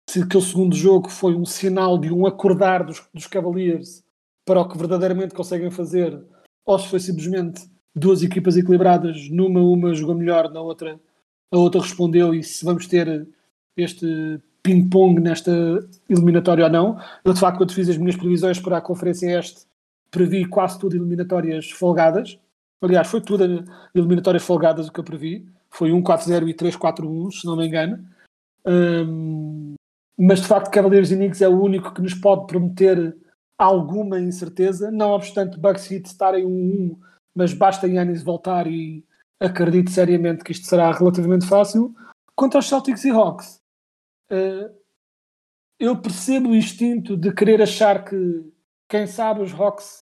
se 0.10 0.22
aquele 0.22 0.44
segundo 0.44 0.76
jogo 0.76 1.10
foi 1.10 1.34
um 1.34 1.46
sinal 1.46 1.98
de 1.98 2.14
um 2.14 2.26
acordar 2.26 2.84
dos, 2.84 3.04
dos 3.14 3.26
Cavaliers 3.26 4.04
para 4.46 4.62
o 4.62 4.68
que 4.68 4.78
verdadeiramente 4.78 5.34
conseguem 5.34 5.72
fazer, 5.72 6.24
ou 6.66 6.78
se 6.78 6.88
foi 6.88 7.00
simplesmente 7.00 7.73
duas 7.96 8.24
equipas 8.24 8.58
equilibradas, 8.58 9.30
numa 9.30 9.62
uma 9.62 9.94
jogou 9.94 10.16
melhor, 10.16 10.52
na 10.52 10.62
outra 10.62 11.00
a 11.52 11.58
outra 11.58 11.82
respondeu, 11.82 12.34
e 12.34 12.44
se 12.44 12.66
vamos 12.66 12.88
ter 12.88 13.28
este 13.78 14.42
ping-pong 14.64 15.20
nesta 15.20 15.52
eliminatória 16.10 16.66
ou 16.66 16.72
não. 16.72 17.00
Eu, 17.24 17.34
de 17.34 17.40
facto, 17.40 17.58
quando 17.58 17.74
fiz 17.74 17.88
as 17.90 17.98
minhas 17.98 18.16
previsões 18.16 18.60
para 18.60 18.78
a 18.78 18.82
conferência 18.82 19.38
este, 19.38 19.68
previ 20.10 20.46
quase 20.46 20.80
tudo 20.80 20.96
eliminatórias 20.96 21.70
folgadas. 21.70 22.40
Aliás, 22.82 23.08
foi 23.08 23.22
tudo 23.22 23.64
eliminatórias 23.94 24.44
folgadas 24.44 24.88
o 24.88 24.92
que 24.92 25.00
eu 25.00 25.04
previ. 25.04 25.46
Foi 25.70 25.92
1-4-0 25.92 26.50
e 26.50 26.54
3-4-1, 26.54 27.32
se 27.32 27.46
não 27.46 27.56
me 27.56 27.68
engano. 27.68 28.04
Um, 28.66 29.76
mas, 30.18 30.42
de 30.42 30.48
facto, 30.48 30.72
Cavaleiros 30.72 31.12
e 31.12 31.16
Knicks 31.16 31.42
é 31.42 31.48
o 31.48 31.62
único 31.62 31.94
que 31.94 32.02
nos 32.02 32.14
pode 32.14 32.48
prometer 32.48 33.16
alguma 33.58 34.20
incerteza. 34.20 34.90
Não 34.90 35.12
obstante 35.12 35.60
Bucks 35.60 35.92
Heat 35.92 36.08
estarem 36.08 36.46
1-1, 36.46 36.96
mas 37.36 37.54
basta 37.54 37.88
Yannis 37.88 38.24
voltar 38.24 38.68
e 38.68 39.06
acredito 39.40 39.92
seriamente 39.92 40.44
que 40.44 40.52
isto 40.52 40.68
será 40.68 40.92
relativamente 40.92 41.46
fácil. 41.46 41.94
Quanto 42.36 42.56
aos 42.56 42.68
Celtics 42.68 43.04
e 43.06 43.10
Hawks, 43.10 43.60
uh, 44.32 44.74
eu 45.80 46.02
percebo 46.02 46.50
o 46.50 46.56
instinto 46.56 47.18
de 47.18 47.34
querer 47.34 47.62
achar 47.62 48.06
que, 48.06 48.16
quem 48.90 49.06
sabe, 49.06 49.42
os 49.42 49.54
Hawks 49.54 50.00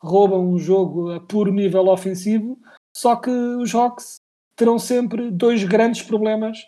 roubam 0.00 0.48
um 0.48 0.58
jogo 0.58 1.12
a 1.12 1.20
puro 1.20 1.52
nível 1.52 1.88
ofensivo, 1.88 2.58
só 2.96 3.16
que 3.16 3.30
os 3.30 3.74
Hawks 3.74 4.20
terão 4.56 4.78
sempre 4.78 5.30
dois 5.30 5.64
grandes 5.64 6.02
problemas 6.02 6.58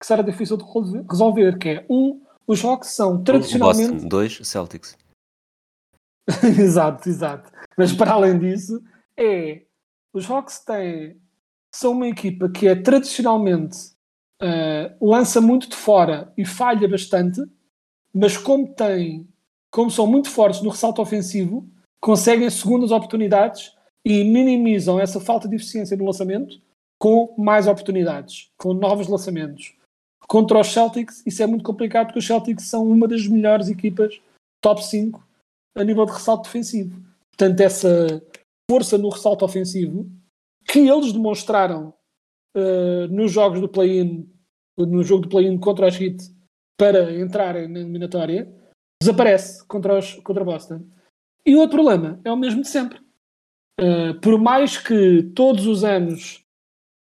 que 0.00 0.06
será 0.06 0.22
difícil 0.22 0.56
de 0.56 0.64
resolver, 1.08 1.58
que 1.58 1.68
é, 1.68 1.86
um, 1.88 2.22
os 2.46 2.64
Hawks 2.64 2.90
são 2.90 3.22
tradicionalmente... 3.22 3.92
Boston, 3.92 4.08
dois, 4.08 4.38
Celtics. 4.42 4.96
exato, 6.58 7.08
exato. 7.08 7.50
Mas 7.76 7.92
para 7.92 8.12
além 8.12 8.38
disso, 8.38 8.82
é... 9.20 9.62
Os 10.12 10.28
Hawks 10.28 10.58
têm 10.64 11.20
são 11.72 11.92
uma 11.92 12.08
equipa 12.08 12.48
que 12.48 12.66
é 12.66 12.74
tradicionalmente 12.74 13.92
uh, 14.42 15.06
lança 15.06 15.40
muito 15.40 15.68
de 15.68 15.76
fora 15.76 16.32
e 16.36 16.44
falha 16.44 16.88
bastante, 16.88 17.40
mas 18.12 18.36
como 18.36 18.74
tem, 18.74 19.28
como 19.70 19.90
são 19.90 20.06
muito 20.06 20.28
fortes 20.28 20.62
no 20.62 20.70
ressalto 20.70 21.00
ofensivo, 21.00 21.68
conseguem 22.00 22.50
segundas 22.50 22.90
oportunidades 22.90 23.72
e 24.04 24.24
minimizam 24.24 24.98
essa 24.98 25.20
falta 25.20 25.48
de 25.48 25.56
eficiência 25.56 25.96
no 25.96 26.06
lançamento 26.06 26.60
com 26.98 27.34
mais 27.38 27.66
oportunidades, 27.66 28.50
com 28.58 28.74
novos 28.74 29.06
lançamentos. 29.06 29.74
Contra 30.26 30.60
os 30.60 30.68
Celtics, 30.68 31.22
isso 31.26 31.42
é 31.42 31.46
muito 31.46 31.64
complicado 31.64 32.06
porque 32.06 32.18
os 32.18 32.26
Celtics 32.26 32.64
são 32.64 32.84
uma 32.84 33.06
das 33.06 33.26
melhores 33.26 33.68
equipas 33.68 34.20
top 34.60 34.84
5 34.84 35.26
a 35.76 35.84
nível 35.84 36.04
de 36.04 36.12
ressalto 36.12 36.44
defensivo. 36.44 37.00
Portanto, 37.30 37.60
essa 37.60 38.22
força 38.70 38.96
no 38.96 39.08
ressalto 39.08 39.44
ofensivo 39.44 40.08
que 40.70 40.78
eles 40.78 41.12
demonstraram 41.12 41.92
uh, 42.56 43.08
nos 43.10 43.32
jogos 43.32 43.60
do 43.60 43.68
play-in, 43.68 44.32
no 44.78 45.02
jogo 45.02 45.22
do 45.22 45.28
play-in 45.28 45.58
contra 45.58 45.88
os 45.88 46.00
Heat, 46.00 46.18
para 46.78 47.12
entrarem 47.18 47.66
na 47.66 47.80
eliminatória, 47.80 48.48
desaparece 49.02 49.66
contra, 49.66 49.98
os, 49.98 50.14
contra 50.20 50.44
Boston. 50.44 50.86
E 51.44 51.56
outro 51.56 51.78
problema 51.78 52.20
é 52.24 52.30
o 52.30 52.36
mesmo 52.36 52.62
de 52.62 52.68
sempre. 52.68 53.00
Uh, 53.80 54.20
por 54.20 54.38
mais 54.38 54.78
que 54.78 55.24
todos 55.34 55.66
os 55.66 55.82
anos 55.82 56.44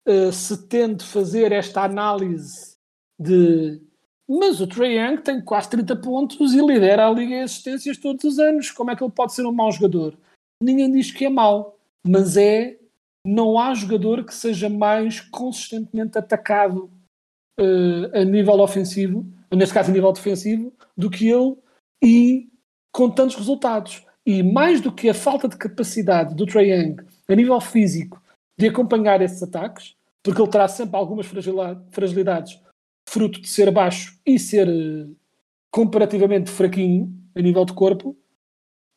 uh, 0.09 0.33
se 0.33 0.67
tente 0.69 1.05
fazer 1.05 1.53
esta 1.53 1.85
análise 1.85 2.79
de 3.21 3.79
mas 4.27 4.62
o 4.62 4.67
Trae 4.67 4.97
Young 4.97 5.21
tem 5.21 5.45
quase 5.45 5.69
30 5.69 5.97
pontos 5.97 6.55
e 6.55 6.65
lidera 6.65 7.07
a 7.07 7.11
Liga 7.11 7.35
em 7.35 7.43
assistências 7.43 7.99
todos 7.99 8.25
os 8.25 8.38
anos. 8.38 8.71
Como 8.71 8.91
é 8.91 8.97
que 8.97 9.05
ele 9.05 9.12
pode 9.12 9.35
ser 9.35 9.45
um 9.45 9.53
mau 9.53 9.71
jogador? 9.71 10.17
Ninguém 10.62 10.92
diz 10.92 11.11
que 11.11 11.25
é 11.25 11.29
mau, 11.29 11.77
mas 12.07 12.37
é 12.37 12.79
não 13.27 13.59
há 13.59 13.75
jogador 13.75 14.25
que 14.25 14.35
seja 14.35 14.68
mais 14.68 15.20
consistentemente 15.20 16.16
atacado 16.16 16.90
uh, 17.61 18.16
a 18.16 18.25
nível 18.25 18.61
ofensivo, 18.61 19.27
neste 19.53 19.75
caso 19.75 19.90
a 19.90 19.94
nível 19.94 20.12
defensivo, 20.12 20.72
do 20.96 21.11
que 21.11 21.29
ele 21.29 21.57
e 22.03 22.48
com 22.92 23.11
tantos 23.11 23.37
resultados. 23.37 24.05
E 24.25 24.42
mais 24.42 24.81
do 24.81 24.92
que 24.92 25.09
a 25.09 25.14
falta 25.14 25.48
de 25.48 25.57
capacidade 25.57 26.35
do 26.35 26.46
Trae 26.46 26.70
Young 26.70 26.96
a 27.29 27.35
nível 27.35 27.61
físico 27.61 28.22
de 28.57 28.68
acompanhar 28.68 29.20
esses 29.20 29.42
ataques, 29.42 29.96
porque 30.22 30.40
ele 30.40 30.51
terá 30.51 30.68
sempre 30.68 30.96
algumas 30.96 31.27
fragilidades 31.27 32.61
fruto 33.09 33.40
de 33.40 33.48
ser 33.48 33.70
baixo 33.72 34.16
e 34.25 34.38
ser 34.38 34.68
uh, 34.68 35.16
comparativamente 35.72 36.51
fraquinho 36.51 37.12
a 37.35 37.40
nível 37.40 37.64
de 37.64 37.72
corpo, 37.72 38.16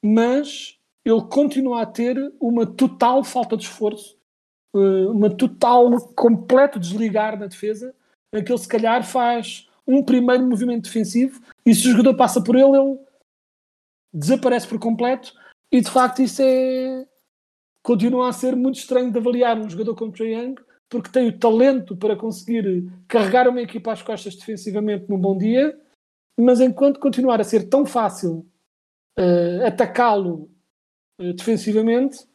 mas 0.04 0.78
ele 1.06 1.22
continua 1.30 1.84
a 1.84 1.86
ter 1.86 2.18
uma 2.40 2.66
total 2.66 3.24
falta 3.24 3.56
de 3.56 3.64
esforço, 3.64 4.18
eh, 4.76 5.08
uma 5.08 5.30
total, 5.30 5.92
completo 6.16 6.80
desligar 6.80 7.40
na 7.40 7.46
defesa, 7.46 7.94
em 8.34 8.44
que 8.44 8.52
ele 8.52 8.60
se 8.60 8.68
calhar 8.68 9.06
faz 9.06 9.70
um 9.88 10.04
primeiro 10.04 10.46
movimento 10.46 10.86
defensivo 10.86 11.42
e 11.64 11.76
se 11.76 11.88
o 11.88 11.92
jogador 11.92 12.16
passa 12.16 12.42
por 12.42 12.56
ele, 12.56 12.76
ele 12.76 13.00
desaparece 14.12 14.68
por 14.68 14.80
completo. 14.80 15.32
E 15.72 15.80
de 15.80 15.90
facto 15.90 16.22
isso 16.22 16.42
é 16.42 17.06
continua 17.84 18.30
a 18.30 18.34
ser 18.34 18.56
muito 18.56 18.80
estranho 18.80 19.12
de 19.12 19.20
avaliar 19.20 19.60
um 19.60 19.70
jogador 19.70 19.96
como 19.96 20.12
Trae 20.12 20.34
Young 20.34 20.56
porque 20.90 21.12
tem 21.12 21.28
o 21.28 21.38
talento 21.38 21.96
para 21.96 22.16
conseguir 22.16 22.90
carregar 23.08 23.48
uma 23.48 23.62
equipa 23.62 23.92
às 23.92 24.02
costas 24.02 24.36
defensivamente 24.36 25.10
num 25.10 25.20
bom 25.20 25.38
dia, 25.38 25.78
mas 26.40 26.60
enquanto 26.60 27.00
continuar 27.00 27.40
a 27.42 27.44
ser 27.44 27.70
tão 27.70 27.86
fácil 27.86 28.46
uh, 29.20 29.66
atacá-lo 29.66 30.50
defensivamente, 31.18 32.26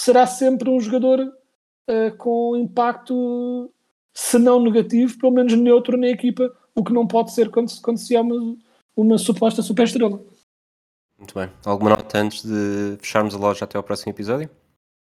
será 0.00 0.26
sempre 0.26 0.68
um 0.70 0.80
jogador 0.80 1.20
uh, 1.20 2.16
com 2.16 2.56
impacto, 2.56 3.72
se 4.14 4.38
não 4.38 4.62
negativo, 4.62 5.18
pelo 5.18 5.32
menos 5.32 5.52
neutro 5.54 5.96
na 5.96 6.08
equipa, 6.08 6.50
o 6.74 6.82
que 6.82 6.92
não 6.92 7.06
pode 7.06 7.32
ser 7.32 7.50
quando, 7.50 7.70
quando 7.82 7.98
se 7.98 8.16
é 8.16 8.20
uma, 8.20 8.56
uma 8.96 9.18
suposta 9.18 9.62
superestrela. 9.62 10.20
Muito 11.18 11.34
bem. 11.34 11.50
Alguma 11.64 11.90
nota 11.90 12.18
antes 12.18 12.42
de 12.42 12.96
fecharmos 12.98 13.34
a 13.34 13.38
loja 13.38 13.64
até 13.64 13.76
ao 13.76 13.84
próximo 13.84 14.10
episódio? 14.10 14.48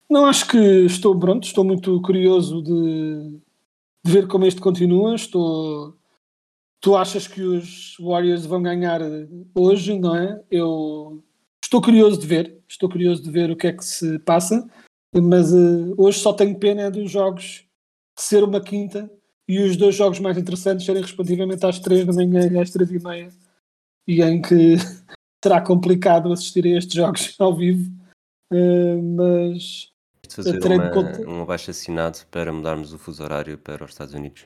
Não, 0.10 0.28
acho 0.28 0.48
que 0.48 0.58
estou 0.58 1.18
pronto, 1.18 1.46
estou 1.46 1.64
muito 1.64 2.00
curioso 2.02 2.62
de, 2.62 3.40
de 4.04 4.12
ver 4.12 4.28
como 4.28 4.46
este 4.46 4.62
continua. 4.62 5.16
Estou. 5.16 5.98
Tu 6.80 6.96
achas 6.96 7.28
que 7.28 7.42
os 7.42 7.98
Warriors 8.00 8.46
vão 8.46 8.62
ganhar 8.62 9.02
hoje, 9.56 9.98
não 9.98 10.16
é? 10.16 10.40
Eu 10.52 11.24
estou 11.74 11.82
curioso 11.82 12.20
de 12.20 12.28
ver, 12.28 12.62
estou 12.70 12.88
curioso 12.88 13.24
de 13.24 13.32
ver 13.32 13.50
o 13.50 13.56
que 13.56 13.66
é 13.66 13.74
que 13.74 13.84
se 13.84 14.20
passa, 14.20 14.70
mas 15.16 15.52
uh, 15.52 15.96
hoje 15.98 16.20
só 16.20 16.32
tenho 16.32 16.60
pena 16.60 16.92
dos 16.92 17.10
jogos 17.10 17.66
ser 18.16 18.44
uma 18.44 18.62
quinta 18.62 19.12
e 19.48 19.60
os 19.60 19.76
dois 19.76 19.96
jogos 19.96 20.20
mais 20.20 20.38
interessantes 20.38 20.86
serem 20.86 21.02
respectivamente 21.02 21.66
às 21.66 21.80
três 21.80 22.06
da 22.06 22.14
manhã 22.14 22.48
e 22.48 22.60
às 22.60 22.70
três 22.70 22.92
e 22.92 23.00
meia, 23.00 23.30
e 24.08 24.22
em 24.22 24.40
que 24.40 24.76
será 25.44 25.62
complicado 25.62 26.32
assistir 26.32 26.64
a 26.68 26.78
estes 26.78 26.94
jogos 26.94 27.36
ao 27.42 27.56
vivo, 27.56 27.92
uh, 28.54 29.02
mas 29.02 29.92
de 30.28 30.36
fazer 30.36 30.64
uma, 30.64 30.92
conta... 30.92 31.28
um 31.28 31.42
abaixo 31.42 31.72
assinado 31.72 32.20
para 32.30 32.54
mudarmos 32.54 32.94
o 32.94 33.00
fuso 33.00 33.24
horário 33.24 33.58
para 33.58 33.84
os 33.84 33.92
Estados 33.92 34.14
Unidos. 34.14 34.46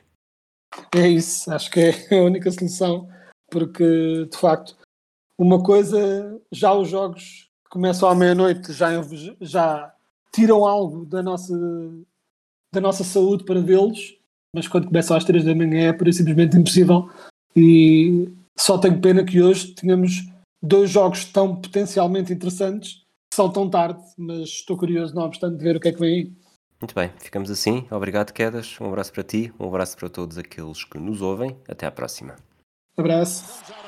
É 0.96 1.06
isso, 1.06 1.52
acho 1.52 1.70
que 1.70 1.80
é 1.80 1.92
a 2.18 2.22
única 2.22 2.50
solução, 2.50 3.06
porque 3.50 4.24
de 4.32 4.38
facto 4.38 4.77
uma 5.38 5.62
coisa, 5.62 6.40
já 6.50 6.74
os 6.74 6.88
jogos 6.88 7.48
que 7.64 7.70
começam 7.70 8.08
à 8.08 8.14
meia-noite 8.14 8.72
já, 8.72 8.90
já 9.40 9.94
tiram 10.32 10.66
algo 10.66 11.06
da 11.06 11.22
nossa, 11.22 11.56
da 12.74 12.80
nossa 12.80 13.04
saúde 13.04 13.44
para 13.44 13.60
vê-los, 13.60 14.16
mas 14.54 14.66
quando 14.66 14.88
começam 14.88 15.16
às 15.16 15.24
três 15.24 15.44
da 15.44 15.54
manhã 15.54 15.88
é 15.88 15.92
por 15.92 16.12
simplesmente 16.12 16.56
impossível. 16.56 17.08
E 17.54 18.28
só 18.58 18.78
tenho 18.78 19.00
pena 19.00 19.24
que 19.24 19.40
hoje 19.40 19.74
tenhamos 19.74 20.28
dois 20.60 20.90
jogos 20.90 21.24
tão 21.26 21.56
potencialmente 21.56 22.32
interessantes 22.32 23.04
que 23.30 23.36
são 23.36 23.50
tão 23.50 23.70
tarde, 23.70 24.02
mas 24.16 24.48
estou 24.48 24.76
curioso, 24.76 25.14
não 25.14 25.22
obstante, 25.22 25.58
de 25.58 25.62
ver 25.62 25.76
o 25.76 25.80
que 25.80 25.88
é 25.88 25.92
que 25.92 26.00
vem 26.00 26.14
aí. 26.14 26.32
Muito 26.80 26.94
bem, 26.94 27.10
ficamos 27.18 27.50
assim. 27.50 27.86
Obrigado, 27.90 28.32
Quedas. 28.32 28.76
Um 28.80 28.86
abraço 28.86 29.12
para 29.12 29.24
ti, 29.24 29.52
um 29.58 29.66
abraço 29.66 29.96
para 29.96 30.08
todos 30.08 30.38
aqueles 30.38 30.84
que 30.84 30.98
nos 30.98 31.20
ouvem. 31.20 31.56
Até 31.68 31.86
à 31.86 31.90
próxima. 31.90 32.36
Abraço. 32.96 33.87